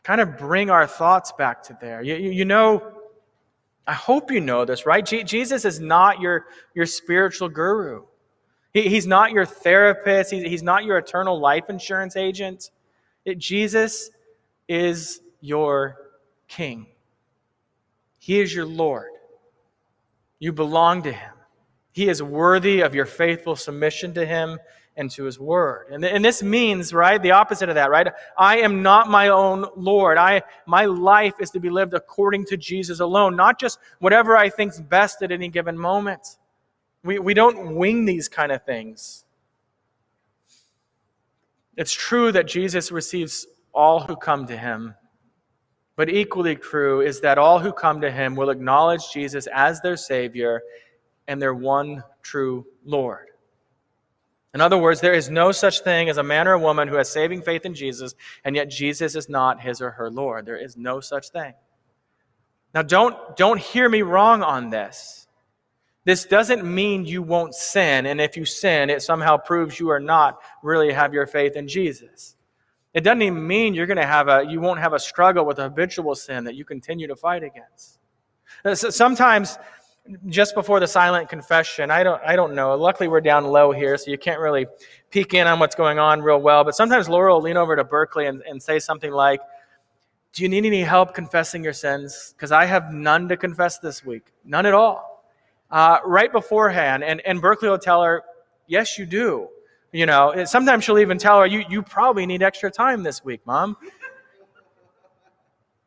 Kind 0.03 0.21
of 0.21 0.37
bring 0.37 0.69
our 0.69 0.85
thoughts 0.85 1.31
back 1.31 1.63
to 1.63 1.77
there. 1.81 2.03
You, 2.03 2.15
you 2.15 2.45
know, 2.45 2.93
I 3.87 3.93
hope 3.93 4.29
you 4.29 4.39
know 4.39 4.65
this, 4.65 4.85
right? 4.85 5.03
Jesus 5.03 5.65
is 5.65 5.79
not 5.79 6.21
your, 6.21 6.45
your 6.75 6.85
spiritual 6.85 7.49
guru. 7.49 8.03
He, 8.73 8.89
he's 8.89 9.07
not 9.07 9.31
your 9.31 9.45
therapist, 9.45 10.31
he's, 10.31 10.43
he's 10.43 10.63
not 10.63 10.83
your 10.83 10.97
eternal 10.97 11.39
life 11.39 11.65
insurance 11.69 12.15
agent. 12.15 12.71
It, 13.25 13.37
Jesus 13.37 14.09
is 14.67 15.21
your 15.41 15.95
king. 16.47 16.87
He 18.19 18.39
is 18.39 18.53
your 18.53 18.65
Lord. 18.65 19.11
You 20.39 20.51
belong 20.51 21.03
to 21.03 21.11
him. 21.11 21.31
He 21.91 22.09
is 22.09 22.23
worthy 22.23 22.81
of 22.81 22.95
your 22.95 23.05
faithful 23.05 23.55
submission 23.55 24.13
to 24.15 24.25
him 24.25 24.59
and 24.95 25.09
to 25.11 25.23
his 25.23 25.39
word. 25.39 25.87
And, 25.91 26.03
and 26.03 26.23
this 26.23 26.43
means, 26.43 26.93
right, 26.93 27.21
the 27.21 27.31
opposite 27.31 27.69
of 27.69 27.75
that, 27.75 27.89
right? 27.89 28.07
I 28.37 28.57
am 28.57 28.81
not 28.81 29.09
my 29.09 29.29
own 29.29 29.65
Lord. 29.75 30.17
I, 30.17 30.41
my 30.65 30.85
life 30.85 31.33
is 31.39 31.49
to 31.51 31.59
be 31.59 31.69
lived 31.69 31.93
according 31.93 32.45
to 32.45 32.57
Jesus 32.57 32.99
alone, 32.99 33.35
not 33.35 33.59
just 33.59 33.79
whatever 33.99 34.37
I 34.37 34.49
think's 34.49 34.79
best 34.79 35.21
at 35.21 35.31
any 35.31 35.49
given 35.49 35.77
moment. 35.77 36.37
We, 37.03 37.19
we 37.19 37.33
don't 37.33 37.75
wing 37.75 38.05
these 38.05 38.27
kind 38.27 38.51
of 38.51 38.63
things. 38.63 39.25
It's 41.75 41.93
true 41.93 42.31
that 42.31 42.47
Jesus 42.47 42.91
receives 42.91 43.47
all 43.73 44.01
who 44.01 44.15
come 44.15 44.45
to 44.47 44.57
him. 44.57 44.95
But 45.95 46.09
equally 46.09 46.55
true 46.55 47.01
is 47.01 47.21
that 47.21 47.37
all 47.37 47.59
who 47.59 47.71
come 47.71 48.01
to 48.01 48.11
him 48.11 48.35
will 48.35 48.49
acknowledge 48.49 49.11
Jesus 49.11 49.47
as 49.53 49.81
their 49.81 49.97
Savior 49.97 50.61
and 51.27 51.41
their 51.41 51.53
one 51.53 52.03
true 52.21 52.65
Lord. 52.83 53.27
In 54.53 54.61
other 54.61 54.77
words, 54.77 55.01
there 55.01 55.13
is 55.13 55.29
no 55.29 55.51
such 55.51 55.81
thing 55.81 56.09
as 56.09 56.17
a 56.17 56.23
man 56.23 56.47
or 56.47 56.53
a 56.53 56.59
woman 56.59 56.87
who 56.87 56.95
has 56.95 57.09
saving 57.09 57.41
faith 57.41 57.65
in 57.65 57.73
Jesus, 57.73 58.13
and 58.43 58.55
yet 58.55 58.69
Jesus 58.69 59.15
is 59.15 59.27
not 59.27 59.61
his 59.61 59.81
or 59.81 59.91
her 59.91 60.11
Lord. 60.11 60.45
There 60.45 60.57
is 60.57 60.77
no 60.77 60.99
such 60.99 61.29
thing. 61.29 61.53
Now, 62.73 62.83
don't, 62.83 63.35
don't 63.35 63.59
hear 63.59 63.89
me 63.89 64.03
wrong 64.03 64.43
on 64.43 64.69
this. 64.69 65.22
This 66.05 66.25
doesn't 66.25 66.65
mean 66.65 67.05
you 67.05 67.21
won't 67.21 67.55
sin, 67.55 68.05
and 68.05 68.19
if 68.19 68.35
you 68.35 68.43
sin, 68.43 68.89
it 68.89 69.01
somehow 69.01 69.37
proves 69.37 69.79
you 69.79 69.89
are 69.89 70.01
not 70.01 70.39
really 70.61 70.91
have 70.91 71.13
your 71.13 71.25
faith 71.25 71.55
in 71.55 71.67
Jesus. 71.67 72.35
It 72.93 73.01
doesn't 73.01 73.21
even 73.21 73.47
mean 73.47 73.73
you're 73.73 73.87
going 73.87 73.97
to 73.97 74.05
have 74.05 74.27
a, 74.27 74.45
you 74.47 74.59
won't 74.59 74.79
have 74.79 74.93
a 74.93 74.99
struggle 74.99 75.45
with 75.45 75.59
a 75.59 75.63
habitual 75.63 76.13
sin 76.15 76.43
that 76.43 76.55
you 76.55 76.65
continue 76.65 77.07
to 77.07 77.15
fight 77.15 77.43
against. 77.43 77.99
Uh, 78.65 78.75
sometimes 78.75 79.57
just 80.27 80.53
before 80.53 80.81
the 80.81 80.87
silent 80.87 81.29
confession, 81.29 81.89
I 81.89 82.03
don't, 82.03 82.21
I 82.25 82.35
don't 82.35 82.53
know. 82.53 82.75
Luckily, 82.75 83.07
we're 83.07 83.21
down 83.21 83.45
low 83.45 83.71
here, 83.71 83.97
so 83.97 84.11
you 84.11 84.17
can't 84.17 84.39
really 84.39 84.67
peek 85.09 85.33
in 85.33 85.47
on 85.47 85.59
what's 85.59 85.75
going 85.75 85.97
on 85.99 86.21
real 86.21 86.41
well. 86.41 86.65
But 86.65 86.75
sometimes 86.75 87.07
Laura 87.07 87.33
will 87.33 87.41
lean 87.41 87.57
over 87.57 87.75
to 87.75 87.83
Berkeley 87.83 88.27
and, 88.27 88.41
and 88.41 88.61
say 88.61 88.79
something 88.79 89.11
like, 89.11 89.39
Do 90.33 90.43
you 90.43 90.49
need 90.49 90.65
any 90.65 90.81
help 90.81 91.13
confessing 91.13 91.63
your 91.63 91.73
sins? 91.73 92.33
Because 92.35 92.51
I 92.51 92.65
have 92.65 92.93
none 92.93 93.29
to 93.29 93.37
confess 93.37 93.79
this 93.79 94.03
week, 94.03 94.33
none 94.43 94.65
at 94.65 94.73
all. 94.73 95.12
Uh, 95.73 95.97
right 96.05 96.31
beforehand, 96.31 97.03
and, 97.03 97.19
and 97.21 97.41
Berkeley 97.41 97.67
will 97.67 97.79
tell 97.79 98.03
her, 98.03 98.21
Yes, 98.67 98.99
you 98.99 99.07
do. 99.07 99.47
You 99.91 100.05
know, 100.05 100.45
sometimes 100.45 100.83
she'll 100.83 100.99
even 100.99 101.17
tell 101.17 101.39
her, 101.39 101.47
you, 101.47 101.63
you 101.67 101.81
probably 101.81 102.27
need 102.27 102.43
extra 102.43 102.69
time 102.69 103.01
this 103.01 103.25
week, 103.25 103.41
mom. 103.45 103.75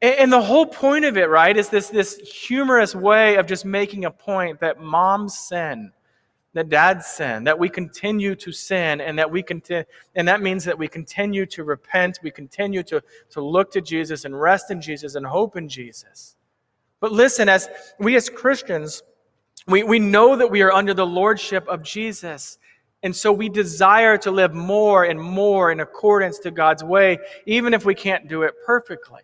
And 0.03 0.33
the 0.33 0.43
whole 0.43 0.67
point 0.67 1.05
of 1.05 1.17
it, 1.17 1.29
right, 1.29 1.57
is 1.57 1.69
this, 1.69 1.89
this 1.89 2.17
humorous 2.17 2.95
way 2.95 3.37
of 3.37 3.47
just 3.47 3.65
making 3.65 4.05
a 4.05 4.11
point 4.11 4.61
that 4.61 4.81
moms 4.81 5.39
sin, 5.39 5.93
that 6.53 6.69
dads 6.69 7.07
sin, 7.07 7.45
that 7.45 7.59
we 7.59 7.69
continue 7.69 8.35
to 8.35 8.53
sin, 8.53 9.01
and 9.01 9.19
that 9.19 9.31
we 9.31 9.43
continue, 9.43 9.85
and 10.15 10.29
that 10.29 10.43
means 10.43 10.65
that 10.65 10.79
we 10.79 10.87
continue 10.87 11.47
to 11.47 11.65
repent, 11.65 12.19
we 12.23 12.31
continue 12.31 12.83
to, 12.83 13.03
to 13.31 13.41
look 13.41 13.71
to 13.73 13.81
Jesus 13.81 14.25
and 14.25 14.39
rest 14.39 14.71
in 14.71 14.81
Jesus 14.81 15.15
and 15.15 15.25
hope 15.25 15.57
in 15.57 15.69
Jesus. 15.69 16.37
But 17.01 17.13
listen, 17.13 17.49
as 17.49 17.69
we 17.99 18.17
as 18.17 18.29
Christians, 18.29 19.03
we, 19.67 19.83
we 19.83 19.99
know 19.99 20.37
that 20.37 20.51
we 20.51 20.63
are 20.63 20.73
under 20.73 20.95
the 20.95 21.07
lordship 21.07 21.67
of 21.69 21.83
Jesus. 21.83 22.59
And 23.03 23.15
so 23.15 23.33
we 23.33 23.49
desire 23.49 24.17
to 24.19 24.31
live 24.31 24.55
more 24.55 25.05
and 25.05 25.21
more 25.21 25.71
in 25.71 25.81
accordance 25.81 26.39
to 26.41 26.51
God's 26.51 26.83
way, 26.83 27.19
even 27.47 27.75
if 27.75 27.85
we 27.85 27.95
can't 27.95 28.29
do 28.29 28.43
it 28.43 28.55
perfectly. 28.65 29.23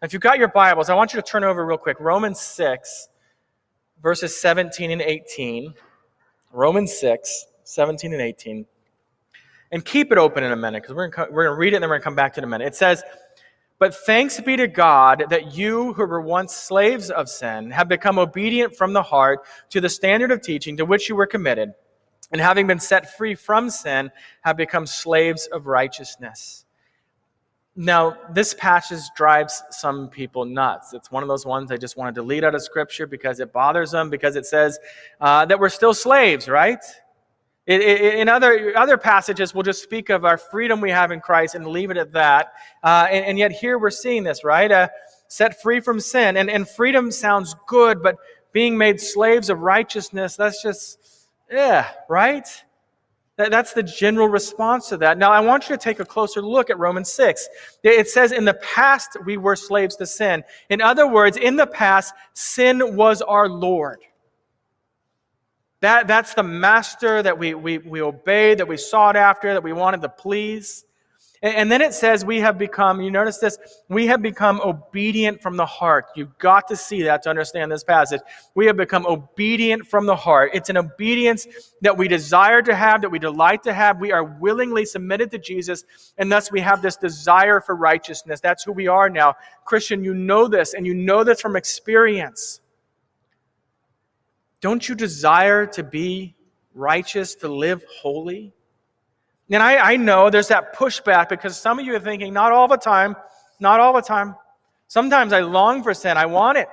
If 0.00 0.12
you've 0.12 0.22
got 0.22 0.38
your 0.38 0.48
Bibles, 0.48 0.88
I 0.88 0.94
want 0.94 1.12
you 1.12 1.20
to 1.20 1.26
turn 1.26 1.42
over 1.42 1.66
real 1.66 1.78
quick. 1.78 1.98
Romans 1.98 2.40
6, 2.40 3.08
verses 4.00 4.40
17 4.40 4.92
and 4.92 5.02
18. 5.02 5.74
Romans 6.52 6.96
6, 6.96 7.46
17 7.64 8.12
and 8.12 8.22
18. 8.22 8.64
And 9.70 9.84
keep 9.84 10.12
it 10.12 10.18
open 10.18 10.44
in 10.44 10.52
a 10.52 10.56
minute 10.56 10.82
because 10.82 10.94
we're 10.94 11.08
going 11.08 11.28
to 11.30 11.54
read 11.54 11.72
it 11.72 11.76
and 11.76 11.82
then 11.82 11.90
we're 11.90 11.96
going 11.96 12.02
to 12.02 12.04
come 12.04 12.14
back 12.14 12.34
to 12.34 12.40
it 12.40 12.42
in 12.42 12.44
a 12.44 12.50
minute. 12.50 12.68
It 12.68 12.76
says, 12.76 13.02
But 13.78 13.94
thanks 13.94 14.40
be 14.40 14.56
to 14.56 14.66
God 14.66 15.24
that 15.30 15.54
you 15.54 15.92
who 15.92 16.04
were 16.06 16.20
once 16.20 16.52
slaves 16.52 17.10
of 17.10 17.28
sin 17.28 17.70
have 17.70 17.88
become 17.88 18.18
obedient 18.18 18.74
from 18.74 18.92
the 18.92 19.02
heart 19.02 19.46
to 19.70 19.80
the 19.80 19.88
standard 19.88 20.32
of 20.32 20.42
teaching 20.42 20.76
to 20.78 20.84
which 20.84 21.08
you 21.08 21.14
were 21.14 21.26
committed, 21.26 21.72
and 22.32 22.40
having 22.40 22.66
been 22.66 22.80
set 22.80 23.16
free 23.16 23.34
from 23.34 23.70
sin, 23.70 24.10
have 24.42 24.56
become 24.56 24.86
slaves 24.86 25.46
of 25.52 25.66
righteousness. 25.66 26.64
Now, 27.76 28.16
this 28.34 28.54
passage 28.54 29.04
drives 29.16 29.62
some 29.70 30.08
people 30.08 30.44
nuts. 30.44 30.92
It's 30.92 31.12
one 31.12 31.22
of 31.22 31.28
those 31.28 31.46
ones 31.46 31.68
they 31.68 31.78
just 31.78 31.96
want 31.96 32.12
to 32.12 32.20
delete 32.20 32.42
out 32.42 32.56
of 32.56 32.62
Scripture 32.62 33.06
because 33.06 33.38
it 33.38 33.52
bothers 33.52 33.92
them, 33.92 34.10
because 34.10 34.34
it 34.34 34.46
says 34.46 34.80
uh, 35.20 35.46
that 35.46 35.60
we're 35.60 35.68
still 35.68 35.94
slaves, 35.94 36.48
right? 36.48 36.82
In 37.68 38.30
other, 38.30 38.72
other 38.78 38.96
passages, 38.96 39.52
we'll 39.52 39.62
just 39.62 39.82
speak 39.82 40.08
of 40.08 40.24
our 40.24 40.38
freedom 40.38 40.80
we 40.80 40.90
have 40.90 41.10
in 41.10 41.20
Christ 41.20 41.54
and 41.54 41.66
leave 41.66 41.90
it 41.90 41.98
at 41.98 42.12
that. 42.12 42.54
Uh, 42.82 43.06
and, 43.10 43.26
and, 43.26 43.38
yet, 43.38 43.52
here 43.52 43.78
we're 43.78 43.90
seeing 43.90 44.24
this, 44.24 44.42
right? 44.42 44.72
Uh, 44.72 44.88
set 45.28 45.60
free 45.60 45.80
from 45.80 46.00
sin. 46.00 46.38
And, 46.38 46.48
and 46.48 46.66
freedom 46.66 47.10
sounds 47.12 47.54
good, 47.66 48.02
but 48.02 48.16
being 48.52 48.78
made 48.78 48.98
slaves 48.98 49.50
of 49.50 49.60
righteousness, 49.60 50.34
that's 50.34 50.62
just, 50.62 51.28
yeah, 51.50 51.90
right? 52.08 52.48
That's 53.36 53.74
the 53.74 53.82
general 53.82 54.28
response 54.28 54.88
to 54.88 54.96
that. 54.96 55.18
Now, 55.18 55.30
I 55.30 55.40
want 55.40 55.68
you 55.68 55.76
to 55.76 55.80
take 55.80 56.00
a 56.00 56.06
closer 56.06 56.40
look 56.40 56.70
at 56.70 56.78
Romans 56.78 57.12
6. 57.12 57.48
It 57.82 58.08
says, 58.08 58.32
In 58.32 58.46
the 58.46 58.54
past, 58.54 59.18
we 59.26 59.36
were 59.36 59.56
slaves 59.56 59.94
to 59.96 60.06
sin. 60.06 60.42
In 60.70 60.80
other 60.80 61.06
words, 61.06 61.36
in 61.36 61.56
the 61.56 61.66
past, 61.66 62.14
sin 62.32 62.96
was 62.96 63.20
our 63.20 63.46
Lord. 63.46 64.00
That, 65.80 66.08
that's 66.08 66.34
the 66.34 66.42
master 66.42 67.22
that 67.22 67.38
we, 67.38 67.54
we, 67.54 67.78
we 67.78 68.02
obeyed, 68.02 68.58
that 68.58 68.66
we 68.66 68.76
sought 68.76 69.16
after, 69.16 69.52
that 69.52 69.62
we 69.62 69.72
wanted 69.72 70.02
to 70.02 70.08
please. 70.08 70.84
And 71.40 71.70
then 71.70 71.80
it 71.80 71.94
says 71.94 72.24
we 72.24 72.40
have 72.40 72.58
become, 72.58 73.00
you 73.00 73.12
notice 73.12 73.38
this, 73.38 73.58
we 73.88 74.08
have 74.08 74.20
become 74.20 74.60
obedient 74.60 75.40
from 75.40 75.56
the 75.56 75.66
heart. 75.66 76.06
You've 76.16 76.36
got 76.38 76.66
to 76.66 76.74
see 76.74 77.02
that 77.02 77.22
to 77.22 77.30
understand 77.30 77.70
this 77.70 77.84
passage. 77.84 78.20
We 78.56 78.66
have 78.66 78.76
become 78.76 79.06
obedient 79.06 79.86
from 79.86 80.04
the 80.04 80.16
heart. 80.16 80.50
It's 80.52 80.68
an 80.68 80.76
obedience 80.76 81.46
that 81.80 81.96
we 81.96 82.08
desire 82.08 82.60
to 82.62 82.74
have, 82.74 83.02
that 83.02 83.10
we 83.10 83.20
delight 83.20 83.62
to 83.64 83.72
have. 83.72 84.00
We 84.00 84.10
are 84.10 84.24
willingly 84.24 84.84
submitted 84.84 85.30
to 85.30 85.38
Jesus, 85.38 85.84
and 86.18 86.30
thus 86.30 86.50
we 86.50 86.58
have 86.60 86.82
this 86.82 86.96
desire 86.96 87.60
for 87.60 87.76
righteousness. 87.76 88.40
That's 88.40 88.64
who 88.64 88.72
we 88.72 88.88
are 88.88 89.08
now. 89.08 89.36
Christian, 89.64 90.02
you 90.02 90.14
know 90.14 90.48
this, 90.48 90.74
and 90.74 90.84
you 90.84 90.94
know 90.94 91.22
this 91.22 91.40
from 91.40 91.54
experience. 91.54 92.60
Don't 94.60 94.88
you 94.88 94.94
desire 94.94 95.66
to 95.66 95.82
be 95.82 96.34
righteous, 96.74 97.34
to 97.36 97.48
live 97.48 97.82
holy? 98.00 98.52
And 99.50 99.62
I, 99.62 99.92
I 99.92 99.96
know 99.96 100.30
there's 100.30 100.48
that 100.48 100.74
pushback 100.76 101.28
because 101.28 101.58
some 101.58 101.78
of 101.78 101.86
you 101.86 101.94
are 101.94 102.00
thinking, 102.00 102.32
not 102.32 102.52
all 102.52 102.68
the 102.68 102.76
time, 102.76 103.16
not 103.60 103.80
all 103.80 103.92
the 103.92 104.02
time. 104.02 104.34
Sometimes 104.88 105.32
I 105.32 105.40
long 105.40 105.82
for 105.82 105.94
sin. 105.94 106.16
I 106.16 106.26
want 106.26 106.58
it. 106.58 106.68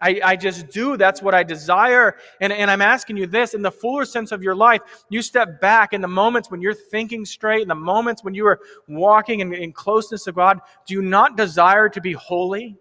I, 0.00 0.20
I 0.24 0.36
just 0.36 0.68
do. 0.68 0.96
That's 0.96 1.22
what 1.22 1.34
I 1.34 1.42
desire. 1.42 2.16
And, 2.40 2.52
and 2.52 2.70
I'm 2.70 2.82
asking 2.82 3.16
you 3.16 3.26
this 3.26 3.54
in 3.54 3.62
the 3.62 3.70
fuller 3.70 4.04
sense 4.04 4.30
of 4.30 4.42
your 4.42 4.54
life, 4.54 4.80
you 5.08 5.22
step 5.22 5.60
back 5.60 5.92
in 5.92 6.00
the 6.00 6.08
moments 6.08 6.50
when 6.50 6.60
you're 6.60 6.74
thinking 6.74 7.24
straight, 7.24 7.62
in 7.62 7.68
the 7.68 7.74
moments 7.74 8.22
when 8.22 8.34
you 8.34 8.46
are 8.46 8.60
walking 8.86 9.40
in, 9.40 9.52
in 9.52 9.72
closeness 9.72 10.24
to 10.24 10.32
God, 10.32 10.60
do 10.86 10.94
you 10.94 11.02
not 11.02 11.36
desire 11.36 11.88
to 11.88 12.00
be 12.00 12.12
holy? 12.12 12.76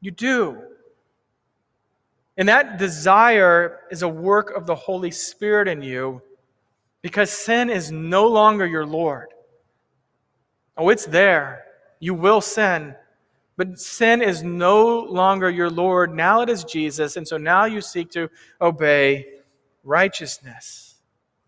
You 0.00 0.10
do. 0.10 0.62
And 2.36 2.48
that 2.48 2.78
desire 2.78 3.80
is 3.90 4.02
a 4.02 4.08
work 4.08 4.54
of 4.56 4.66
the 4.66 4.74
Holy 4.74 5.10
Spirit 5.10 5.68
in 5.68 5.82
you 5.82 6.22
because 7.02 7.30
sin 7.30 7.70
is 7.70 7.90
no 7.90 8.26
longer 8.26 8.66
your 8.66 8.84
Lord. 8.84 9.28
Oh, 10.76 10.90
it's 10.90 11.06
there. 11.06 11.64
You 11.98 12.14
will 12.14 12.40
sin. 12.40 12.94
But 13.56 13.78
sin 13.78 14.20
is 14.20 14.42
no 14.42 15.00
longer 15.00 15.48
your 15.48 15.70
Lord. 15.70 16.14
Now 16.14 16.42
it 16.42 16.50
is 16.50 16.62
Jesus. 16.64 17.16
And 17.16 17.26
so 17.26 17.38
now 17.38 17.64
you 17.64 17.80
seek 17.80 18.10
to 18.10 18.28
obey 18.60 19.26
righteousness. 19.82 20.96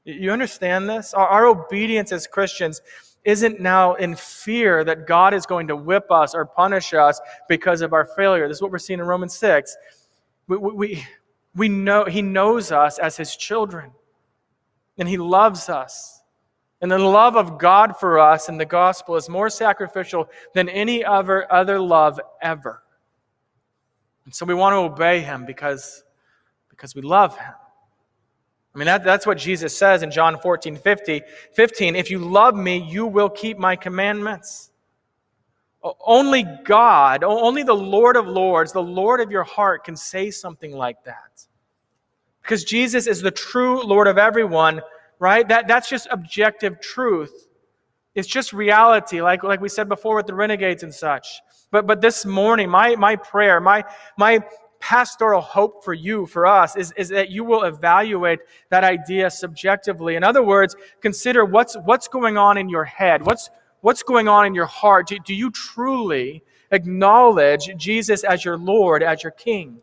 You 0.04 0.30
understand 0.32 0.88
this? 0.88 1.12
Our, 1.12 1.26
our, 1.26 1.46
obedience 1.46 2.12
as 2.12 2.26
Christians 2.26 2.80
isn't 3.24 3.60
now 3.60 3.94
in 3.94 4.16
fear 4.16 4.84
that 4.84 5.06
God 5.06 5.34
is 5.34 5.44
going 5.44 5.68
to 5.68 5.76
whip 5.76 6.10
us 6.10 6.34
or 6.34 6.46
punish 6.46 6.94
us 6.94 7.20
because 7.46 7.82
of 7.82 7.92
our 7.92 8.06
failure. 8.06 8.48
This 8.48 8.56
is 8.56 8.62
what 8.62 8.70
we're 8.70 8.78
seeing 8.78 9.00
in 9.00 9.06
Romans 9.06 9.36
6. 9.36 9.76
We, 10.48 10.56
we, 10.56 11.06
we 11.54 11.68
know, 11.68 12.04
he 12.06 12.22
knows 12.22 12.72
us 12.72 12.98
as 12.98 13.16
his 13.16 13.36
children 13.36 13.92
and 14.98 15.08
He 15.08 15.16
loves 15.16 15.68
us. 15.68 16.22
And 16.80 16.90
the 16.90 16.98
love 16.98 17.36
of 17.36 17.58
God 17.58 17.96
for 17.96 18.18
us 18.18 18.48
in 18.48 18.58
the 18.58 18.64
gospel 18.64 19.16
is 19.16 19.28
more 19.28 19.48
sacrificial 19.48 20.28
than 20.54 20.68
any 20.68 21.04
other, 21.04 21.50
other 21.52 21.80
love 21.80 22.20
ever. 22.42 22.82
And 24.24 24.34
so 24.34 24.44
we 24.44 24.54
want 24.54 24.74
to 24.74 24.78
obey 24.78 25.20
Him 25.20 25.44
because, 25.46 26.04
because 26.68 26.94
we 26.94 27.02
love 27.02 27.36
Him. 27.38 27.54
I 28.74 28.78
mean, 28.78 28.86
that, 28.86 29.02
that's 29.02 29.26
what 29.26 29.38
Jesus 29.38 29.76
says 29.76 30.02
in 30.02 30.10
John 30.10 30.38
14 30.38 30.76
50, 30.76 31.22
15. 31.54 31.96
If 31.96 32.10
you 32.10 32.18
love 32.18 32.54
me, 32.54 32.78
you 32.78 33.06
will 33.06 33.30
keep 33.30 33.58
my 33.58 33.74
commandments. 33.74 34.67
Only 35.82 36.44
God, 36.64 37.22
only 37.24 37.62
the 37.62 37.74
Lord 37.74 38.16
of 38.16 38.26
Lords, 38.26 38.72
the 38.72 38.82
Lord 38.82 39.20
of 39.20 39.30
your 39.30 39.44
heart, 39.44 39.84
can 39.84 39.96
say 39.96 40.30
something 40.30 40.72
like 40.72 41.04
that. 41.04 41.46
because 42.48 42.64
Jesus 42.64 43.06
is 43.06 43.20
the 43.20 43.30
true 43.30 43.82
Lord 43.82 44.06
of 44.08 44.16
everyone, 44.16 44.80
right? 45.18 45.46
That, 45.46 45.68
that's 45.68 45.86
just 45.86 46.08
objective 46.10 46.80
truth. 46.80 47.46
It's 48.14 48.26
just 48.26 48.54
reality, 48.54 49.20
like, 49.20 49.42
like 49.42 49.60
we 49.60 49.68
said 49.68 49.86
before 49.86 50.16
with 50.16 50.26
the 50.26 50.34
renegades 50.34 50.82
and 50.82 50.94
such. 50.94 51.42
But, 51.70 51.86
but 51.86 52.00
this 52.00 52.24
morning, 52.24 52.70
my, 52.70 52.96
my 52.96 53.16
prayer, 53.16 53.60
my, 53.60 53.84
my 54.16 54.40
pastoral 54.80 55.42
hope 55.42 55.84
for 55.84 55.92
you, 55.92 56.24
for 56.24 56.46
us, 56.46 56.74
is, 56.74 56.90
is 56.96 57.10
that 57.10 57.28
you 57.28 57.44
will 57.44 57.64
evaluate 57.64 58.38
that 58.70 58.82
idea 58.82 59.28
subjectively. 59.28 60.16
In 60.16 60.24
other 60.24 60.42
words, 60.42 60.74
consider 61.02 61.44
what's, 61.44 61.76
what's 61.84 62.08
going 62.08 62.38
on 62.38 62.56
in 62.56 62.70
your 62.70 62.84
head, 62.84 63.22
what's, 63.26 63.50
what's 63.80 64.02
going 64.02 64.28
on 64.28 64.46
in 64.46 64.54
your 64.54 64.66
heart. 64.66 65.08
Do, 65.08 65.18
do 65.18 65.34
you 65.34 65.50
truly 65.50 66.42
acknowledge 66.70 67.70
Jesus 67.76 68.24
as 68.24 68.44
your 68.44 68.56
Lord, 68.56 69.02
as 69.02 69.22
your 69.22 69.32
King? 69.32 69.78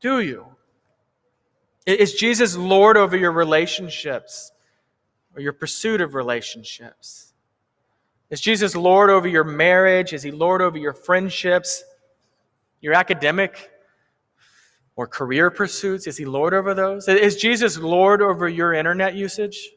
Do 0.00 0.20
you? 0.20 0.46
Is 1.86 2.14
Jesus 2.14 2.56
Lord 2.56 2.96
over 2.96 3.16
your 3.16 3.32
relationships 3.32 4.52
or 5.34 5.40
your 5.40 5.52
pursuit 5.52 6.00
of 6.00 6.14
relationships? 6.14 7.32
Is 8.30 8.40
Jesus 8.40 8.76
Lord 8.76 9.08
over 9.08 9.26
your 9.26 9.44
marriage? 9.44 10.12
Is 10.12 10.22
he 10.22 10.30
Lord 10.30 10.60
over 10.60 10.76
your 10.76 10.92
friendships, 10.92 11.82
your 12.80 12.92
academic 12.92 13.70
or 14.96 15.06
career 15.06 15.50
pursuits? 15.50 16.06
Is 16.06 16.18
he 16.18 16.26
Lord 16.26 16.52
over 16.52 16.74
those? 16.74 17.08
Is 17.08 17.36
Jesus 17.36 17.78
Lord 17.78 18.20
over 18.20 18.48
your 18.48 18.74
internet 18.74 19.14
usage? 19.14 19.70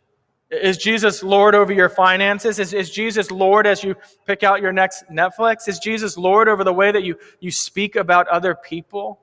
Is 0.51 0.77
Jesus 0.77 1.23
Lord 1.23 1.55
over 1.55 1.71
your 1.71 1.87
finances? 1.87 2.59
Is, 2.59 2.73
is 2.73 2.89
Jesus 2.89 3.31
Lord 3.31 3.65
as 3.65 3.85
you 3.85 3.95
pick 4.27 4.43
out 4.43 4.61
your 4.61 4.73
next 4.73 5.05
Netflix? 5.09 5.69
Is 5.69 5.79
Jesus 5.79 6.17
Lord 6.17 6.49
over 6.49 6.65
the 6.65 6.73
way 6.73 6.91
that 6.91 7.03
you, 7.03 7.17
you 7.39 7.51
speak 7.51 7.95
about 7.95 8.27
other 8.27 8.53
people? 8.53 9.21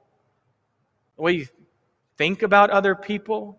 The 1.17 1.23
way 1.23 1.33
you 1.33 1.47
think 2.17 2.43
about 2.43 2.71
other 2.71 2.95
people? 2.95 3.59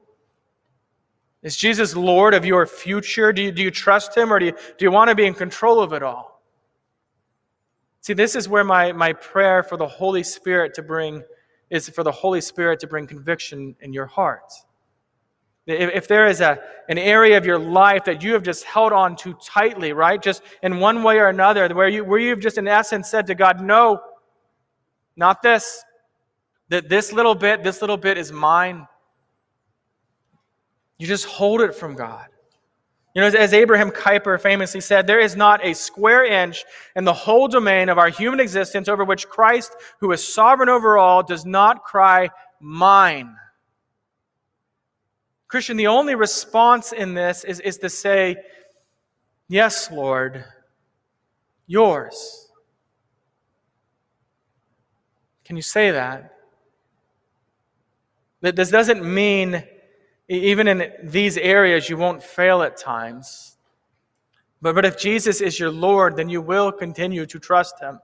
Is 1.43 1.55
Jesus 1.55 1.95
Lord 1.95 2.33
of 2.33 2.43
your 2.43 2.65
future? 2.65 3.31
Do 3.31 3.43
you, 3.43 3.51
do 3.51 3.61
you 3.61 3.71
trust 3.71 4.17
Him 4.17 4.33
or 4.33 4.39
do 4.39 4.47
you, 4.47 4.51
do 4.51 4.85
you 4.85 4.91
want 4.91 5.09
to 5.09 5.15
be 5.15 5.27
in 5.27 5.35
control 5.35 5.79
of 5.79 5.93
it 5.93 6.01
all? 6.01 6.41
See, 8.01 8.13
this 8.13 8.35
is 8.35 8.49
where 8.49 8.63
my, 8.63 8.91
my 8.93 9.13
prayer 9.13 9.61
for 9.61 9.77
the 9.77 9.87
Holy 9.87 10.23
Spirit 10.23 10.73
to 10.73 10.81
bring 10.81 11.23
is 11.69 11.87
for 11.89 12.03
the 12.03 12.11
Holy 12.11 12.41
Spirit 12.41 12.79
to 12.79 12.87
bring 12.87 13.05
conviction 13.05 13.75
in 13.81 13.93
your 13.93 14.07
heart. 14.07 14.51
If, 15.67 16.07
there 16.07 16.27
is 16.27 16.41
a, 16.41 16.57
an 16.87 16.97
area 16.97 17.37
of 17.37 17.45
your 17.45 17.59
life 17.59 18.03
that 18.05 18.23
you 18.23 18.33
have 18.33 18.41
just 18.41 18.63
held 18.63 18.91
on 18.91 19.15
too 19.15 19.35
tightly, 19.43 19.93
right? 19.93 20.21
Just 20.21 20.41
in 20.63 20.79
one 20.79 21.03
way 21.03 21.19
or 21.19 21.27
another, 21.27 21.67
where, 21.75 21.87
you, 21.87 22.03
where 22.03 22.19
you've 22.19 22.39
just 22.39 22.57
in 22.57 22.67
essence 22.67 23.07
said 23.07 23.27
to 23.27 23.35
God, 23.35 23.61
no, 23.61 23.99
not 25.15 25.41
this. 25.43 25.83
That 26.69 26.89
this 26.89 27.11
little 27.11 27.35
bit, 27.35 27.63
this 27.63 27.81
little 27.81 27.97
bit 27.97 28.17
is 28.17 28.31
mine. 28.31 28.87
You 30.97 31.07
just 31.07 31.25
hold 31.25 31.61
it 31.61 31.75
from 31.75 31.95
God. 31.95 32.27
You 33.15 33.21
know, 33.21 33.27
as 33.27 33.53
Abraham 33.53 33.89
Kuyper 33.89 34.39
famously 34.39 34.81
said, 34.81 35.07
there 35.07 35.19
is 35.19 35.35
not 35.35 35.65
a 35.65 35.73
square 35.73 36.25
inch 36.25 36.63
in 36.95 37.05
the 37.05 37.13
whole 37.13 37.47
domain 37.47 37.89
of 37.89 37.97
our 37.97 38.09
human 38.09 38.39
existence 38.39 38.87
over 38.87 39.03
which 39.03 39.27
Christ, 39.27 39.75
who 39.99 40.11
is 40.11 40.23
sovereign 40.23 40.69
over 40.69 40.97
all, 40.97 41.23
does 41.23 41.45
not 41.45 41.83
cry, 41.83 42.29
Mine. 42.59 43.35
Christian, 45.49 45.77
the 45.77 45.87
only 45.87 46.13
response 46.13 46.93
in 46.93 47.15
this 47.15 47.43
is, 47.43 47.59
is 47.59 47.77
to 47.79 47.89
say, 47.89 48.37
Yes, 49.47 49.89
Lord, 49.91 50.45
yours. 51.65 52.47
Can 55.43 55.55
you 55.55 55.63
say 55.63 55.89
that? 55.89 56.35
That 58.41 58.55
this 58.55 58.69
doesn't 58.69 59.03
mean 59.03 59.63
even 60.27 60.67
in 60.67 60.91
these 61.03 61.35
areas, 61.37 61.89
you 61.89 61.97
won't 61.97 62.21
fail 62.21 62.61
at 62.61 62.77
times. 62.77 63.57
But, 64.61 64.75
but 64.75 64.85
if 64.85 64.99
Jesus 64.99 65.41
is 65.41 65.59
your 65.59 65.71
Lord, 65.71 66.15
then 66.15 66.29
you 66.29 66.41
will 66.41 66.71
continue 66.71 67.25
to 67.25 67.39
trust 67.39 67.79
Him. 67.81 67.99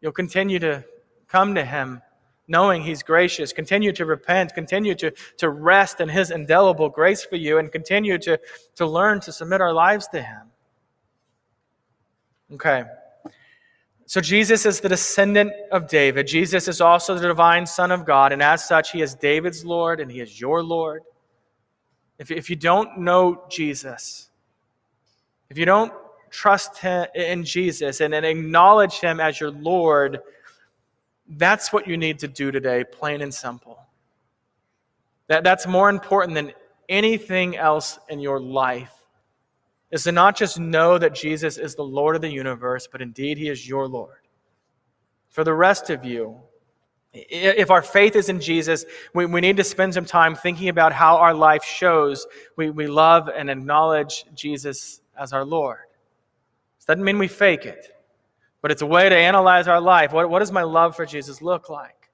You'll 0.00 0.12
continue 0.12 0.58
to 0.60 0.82
come 1.28 1.54
to 1.54 1.64
Him 1.64 2.00
knowing 2.48 2.82
He's 2.82 3.02
gracious. 3.02 3.52
Continue 3.52 3.92
to 3.92 4.04
repent. 4.04 4.54
Continue 4.54 4.94
to, 4.96 5.12
to 5.38 5.50
rest 5.50 6.00
in 6.00 6.08
His 6.08 6.30
indelible 6.30 6.88
grace 6.88 7.24
for 7.24 7.36
you, 7.36 7.58
and 7.58 7.70
continue 7.70 8.18
to, 8.18 8.38
to 8.76 8.86
learn 8.86 9.20
to 9.20 9.32
submit 9.32 9.60
our 9.60 9.72
lives 9.72 10.08
to 10.08 10.22
Him. 10.22 10.42
Okay. 12.52 12.84
So 14.06 14.20
Jesus 14.20 14.66
is 14.66 14.80
the 14.80 14.88
descendant 14.88 15.52
of 15.72 15.88
David. 15.88 16.26
Jesus 16.26 16.68
is 16.68 16.80
also 16.80 17.14
the 17.14 17.26
divine 17.26 17.64
Son 17.64 17.90
of 17.90 18.04
God, 18.04 18.32
and 18.32 18.42
as 18.42 18.66
such, 18.66 18.92
he 18.92 19.00
is 19.00 19.14
David's 19.14 19.64
Lord 19.64 19.98
and 19.98 20.10
he 20.10 20.20
is 20.20 20.38
your 20.38 20.62
Lord. 20.62 21.02
If, 22.18 22.30
if 22.30 22.50
you 22.50 22.56
don't 22.56 22.98
know 22.98 23.44
Jesus, 23.48 24.28
if 25.50 25.58
you 25.58 25.64
don't 25.64 25.92
trust 26.30 26.78
him 26.78 27.06
in 27.14 27.44
Jesus 27.44 28.00
and, 28.00 28.14
and 28.14 28.26
acknowledge 28.26 29.00
him 29.00 29.20
as 29.20 29.40
your 29.40 29.50
Lord, 29.50 30.20
that's 31.28 31.72
what 31.72 31.86
you 31.86 31.96
need 31.96 32.18
to 32.20 32.28
do 32.28 32.50
today, 32.50 32.84
plain 32.84 33.20
and 33.20 33.32
simple. 33.32 33.78
That, 35.28 35.42
that's 35.42 35.66
more 35.66 35.88
important 35.88 36.34
than 36.34 36.52
anything 36.88 37.56
else 37.56 37.98
in 38.08 38.20
your 38.20 38.40
life 38.40 38.92
is 39.90 40.04
to 40.04 40.12
not 40.12 40.36
just 40.36 40.58
know 40.58 40.98
that 40.98 41.14
Jesus 41.14 41.56
is 41.56 41.74
the 41.74 41.84
Lord 41.84 42.16
of 42.16 42.22
the 42.22 42.28
universe, 42.28 42.88
but 42.90 43.00
indeed 43.00 43.38
he 43.38 43.48
is 43.48 43.66
your 43.68 43.86
Lord. 43.86 44.18
For 45.28 45.44
the 45.44 45.54
rest 45.54 45.88
of 45.88 46.04
you, 46.04 46.40
if 47.12 47.70
our 47.70 47.82
faith 47.82 48.16
is 48.16 48.28
in 48.28 48.40
Jesus, 48.40 48.84
we, 49.14 49.24
we 49.26 49.40
need 49.40 49.56
to 49.56 49.64
spend 49.64 49.94
some 49.94 50.04
time 50.04 50.34
thinking 50.34 50.68
about 50.68 50.92
how 50.92 51.16
our 51.16 51.32
life 51.32 51.64
shows 51.64 52.26
we, 52.56 52.70
we 52.70 52.86
love 52.88 53.28
and 53.28 53.48
acknowledge 53.48 54.24
Jesus 54.34 55.00
as 55.18 55.32
our 55.32 55.44
Lord. 55.44 55.78
Doesn't 56.86 57.04
mean 57.04 57.18
we 57.18 57.28
fake 57.28 57.64
it, 57.64 57.93
but 58.64 58.70
it's 58.70 58.80
a 58.80 58.86
way 58.86 59.10
to 59.10 59.14
analyze 59.14 59.68
our 59.68 59.78
life. 59.78 60.10
What, 60.10 60.30
what 60.30 60.38
does 60.38 60.50
my 60.50 60.62
love 60.62 60.96
for 60.96 61.04
Jesus 61.04 61.42
look 61.42 61.68
like? 61.68 62.08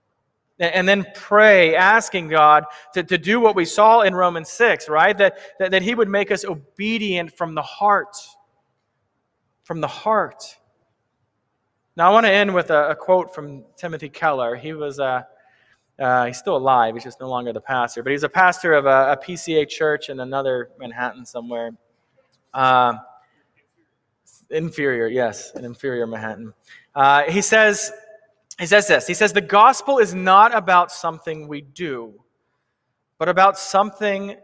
and 0.58 0.86
then 0.86 1.06
pray, 1.14 1.76
asking 1.76 2.26
God 2.26 2.64
to, 2.92 3.04
to 3.04 3.16
do 3.16 3.38
what 3.38 3.54
we 3.54 3.64
saw 3.64 4.00
in 4.00 4.16
Romans 4.16 4.48
6, 4.48 4.88
right? 4.88 5.16
That, 5.16 5.38
that, 5.60 5.70
that 5.70 5.82
He 5.82 5.94
would 5.94 6.08
make 6.08 6.32
us 6.32 6.44
obedient 6.44 7.36
from 7.36 7.54
the 7.54 7.62
heart. 7.62 8.16
From 9.62 9.80
the 9.80 9.86
heart. 9.86 10.42
Now, 11.96 12.10
I 12.10 12.12
want 12.12 12.26
to 12.26 12.32
end 12.32 12.52
with 12.52 12.70
a, 12.70 12.90
a 12.90 12.96
quote 12.96 13.32
from 13.32 13.62
Timothy 13.76 14.08
Keller. 14.08 14.56
He 14.56 14.72
was, 14.72 14.98
a, 14.98 15.24
uh, 16.00 16.26
he's 16.26 16.38
still 16.38 16.56
alive, 16.56 16.94
he's 16.94 17.04
just 17.04 17.20
no 17.20 17.28
longer 17.28 17.52
the 17.52 17.60
pastor, 17.60 18.02
but 18.02 18.10
he's 18.10 18.24
a 18.24 18.28
pastor 18.28 18.72
of 18.72 18.86
a, 18.86 19.12
a 19.12 19.16
PCA 19.16 19.68
church 19.68 20.08
in 20.08 20.18
another 20.18 20.70
Manhattan 20.80 21.24
somewhere. 21.24 21.70
Uh, 22.52 22.94
inferior, 24.50 25.08
yes, 25.08 25.52
an 25.54 25.64
inferior 25.64 26.06
Manhattan. 26.06 26.52
Uh, 26.94 27.22
he 27.24 27.40
says, 27.40 27.92
he 28.58 28.66
says 28.66 28.86
this 28.86 29.06
He 29.06 29.14
says, 29.14 29.32
The 29.32 29.40
gospel 29.40 29.98
is 29.98 30.14
not 30.14 30.54
about 30.54 30.92
something 30.92 31.48
we 31.48 31.62
do, 31.62 32.14
but 33.18 33.28
about 33.28 33.58
something, 33.58 34.36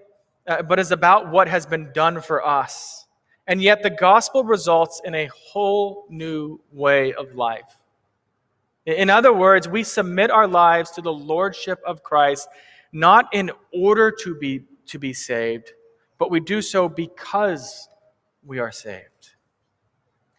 uh, 0.47 0.63
but 0.63 0.79
is 0.79 0.93
about 0.93 1.31
what 1.31 1.49
has 1.49 1.67
been 1.67 1.93
done 1.93 2.21
for 2.21 2.45
us. 2.45 3.07
And 3.47 3.63
yet 3.63 3.83
the 3.83 3.91
gospel 3.91 4.43
results 4.43 5.01
in 5.05 5.15
a 5.15 5.27
whole 5.27 6.07
new 6.09 6.61
way 6.73 7.13
of 7.15 7.35
life. 7.35 7.79
In 8.87 9.11
other 9.11 9.33
words, 9.33 9.69
we 9.69 9.83
submit 9.83 10.31
our 10.31 10.47
lives 10.47 10.93
to 10.93 11.03
the 11.03 11.13
lordship 11.13 11.81
of 11.85 12.03
Christ, 12.03 12.49
not 12.93 13.27
in 13.33 13.51
order 13.73 14.11
to 14.23 14.35
be, 14.37 14.65
to 14.87 14.99
be 14.99 15.13
saved, 15.13 15.73
but 16.19 16.31
we 16.31 16.39
do 16.41 16.63
so 16.63 16.89
because 16.89 17.89
we 18.45 18.61
are 18.61 18.71
saved. 18.71 19.16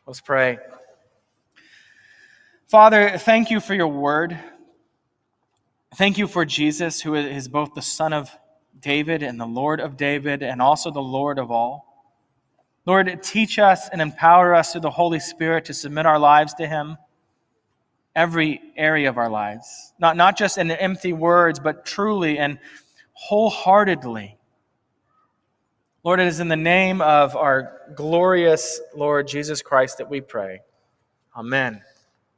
Let's 0.08 0.22
pray. 0.22 0.58
Father, 2.70 3.18
thank 3.18 3.52
you 3.52 3.60
for 3.60 3.74
your 3.74 3.90
word. 3.90 4.40
Thank 5.96 6.18
you 6.18 6.28
for 6.28 6.46
Jesus, 6.46 7.02
who 7.02 7.16
is 7.16 7.50
both 7.50 7.74
the 7.74 7.82
Son 7.82 8.14
of 8.14 8.32
David 8.80 9.22
and 9.22 9.38
the 9.38 9.46
Lord 9.46 9.82
of 9.82 9.98
David, 9.98 10.44
and 10.44 10.62
also 10.62 10.92
the 10.92 11.02
Lord 11.02 11.38
of 11.38 11.52
all. 11.52 12.06
Lord, 12.86 13.22
teach 13.22 13.60
us 13.60 13.90
and 13.90 14.02
empower 14.02 14.56
us 14.56 14.72
through 14.72 14.80
the 14.80 14.92
Holy 14.92 15.20
Spirit 15.20 15.66
to 15.66 15.74
submit 15.74 16.06
our 16.06 16.20
lives 16.20 16.54
to 16.54 16.68
Him, 16.68 16.96
every 18.16 18.62
area 18.78 19.10
of 19.10 19.18
our 19.18 19.30
lives, 19.30 19.92
not, 20.00 20.16
not 20.16 20.38
just 20.38 20.58
in 20.58 20.72
empty 20.72 21.12
words, 21.12 21.60
but 21.60 21.86
truly 21.86 22.38
and 22.38 22.60
wholeheartedly. 23.12 24.37
Lord, 26.08 26.22
it 26.22 26.28
is 26.28 26.40
in 26.40 26.48
the 26.48 26.56
name 26.56 27.02
of 27.02 27.36
our 27.36 27.82
glorious 27.94 28.80
Lord 28.96 29.28
Jesus 29.28 29.62
Christ 29.62 29.98
that 29.98 30.10
we 30.10 30.22
pray. 30.22 30.62
Amen. 31.36 31.82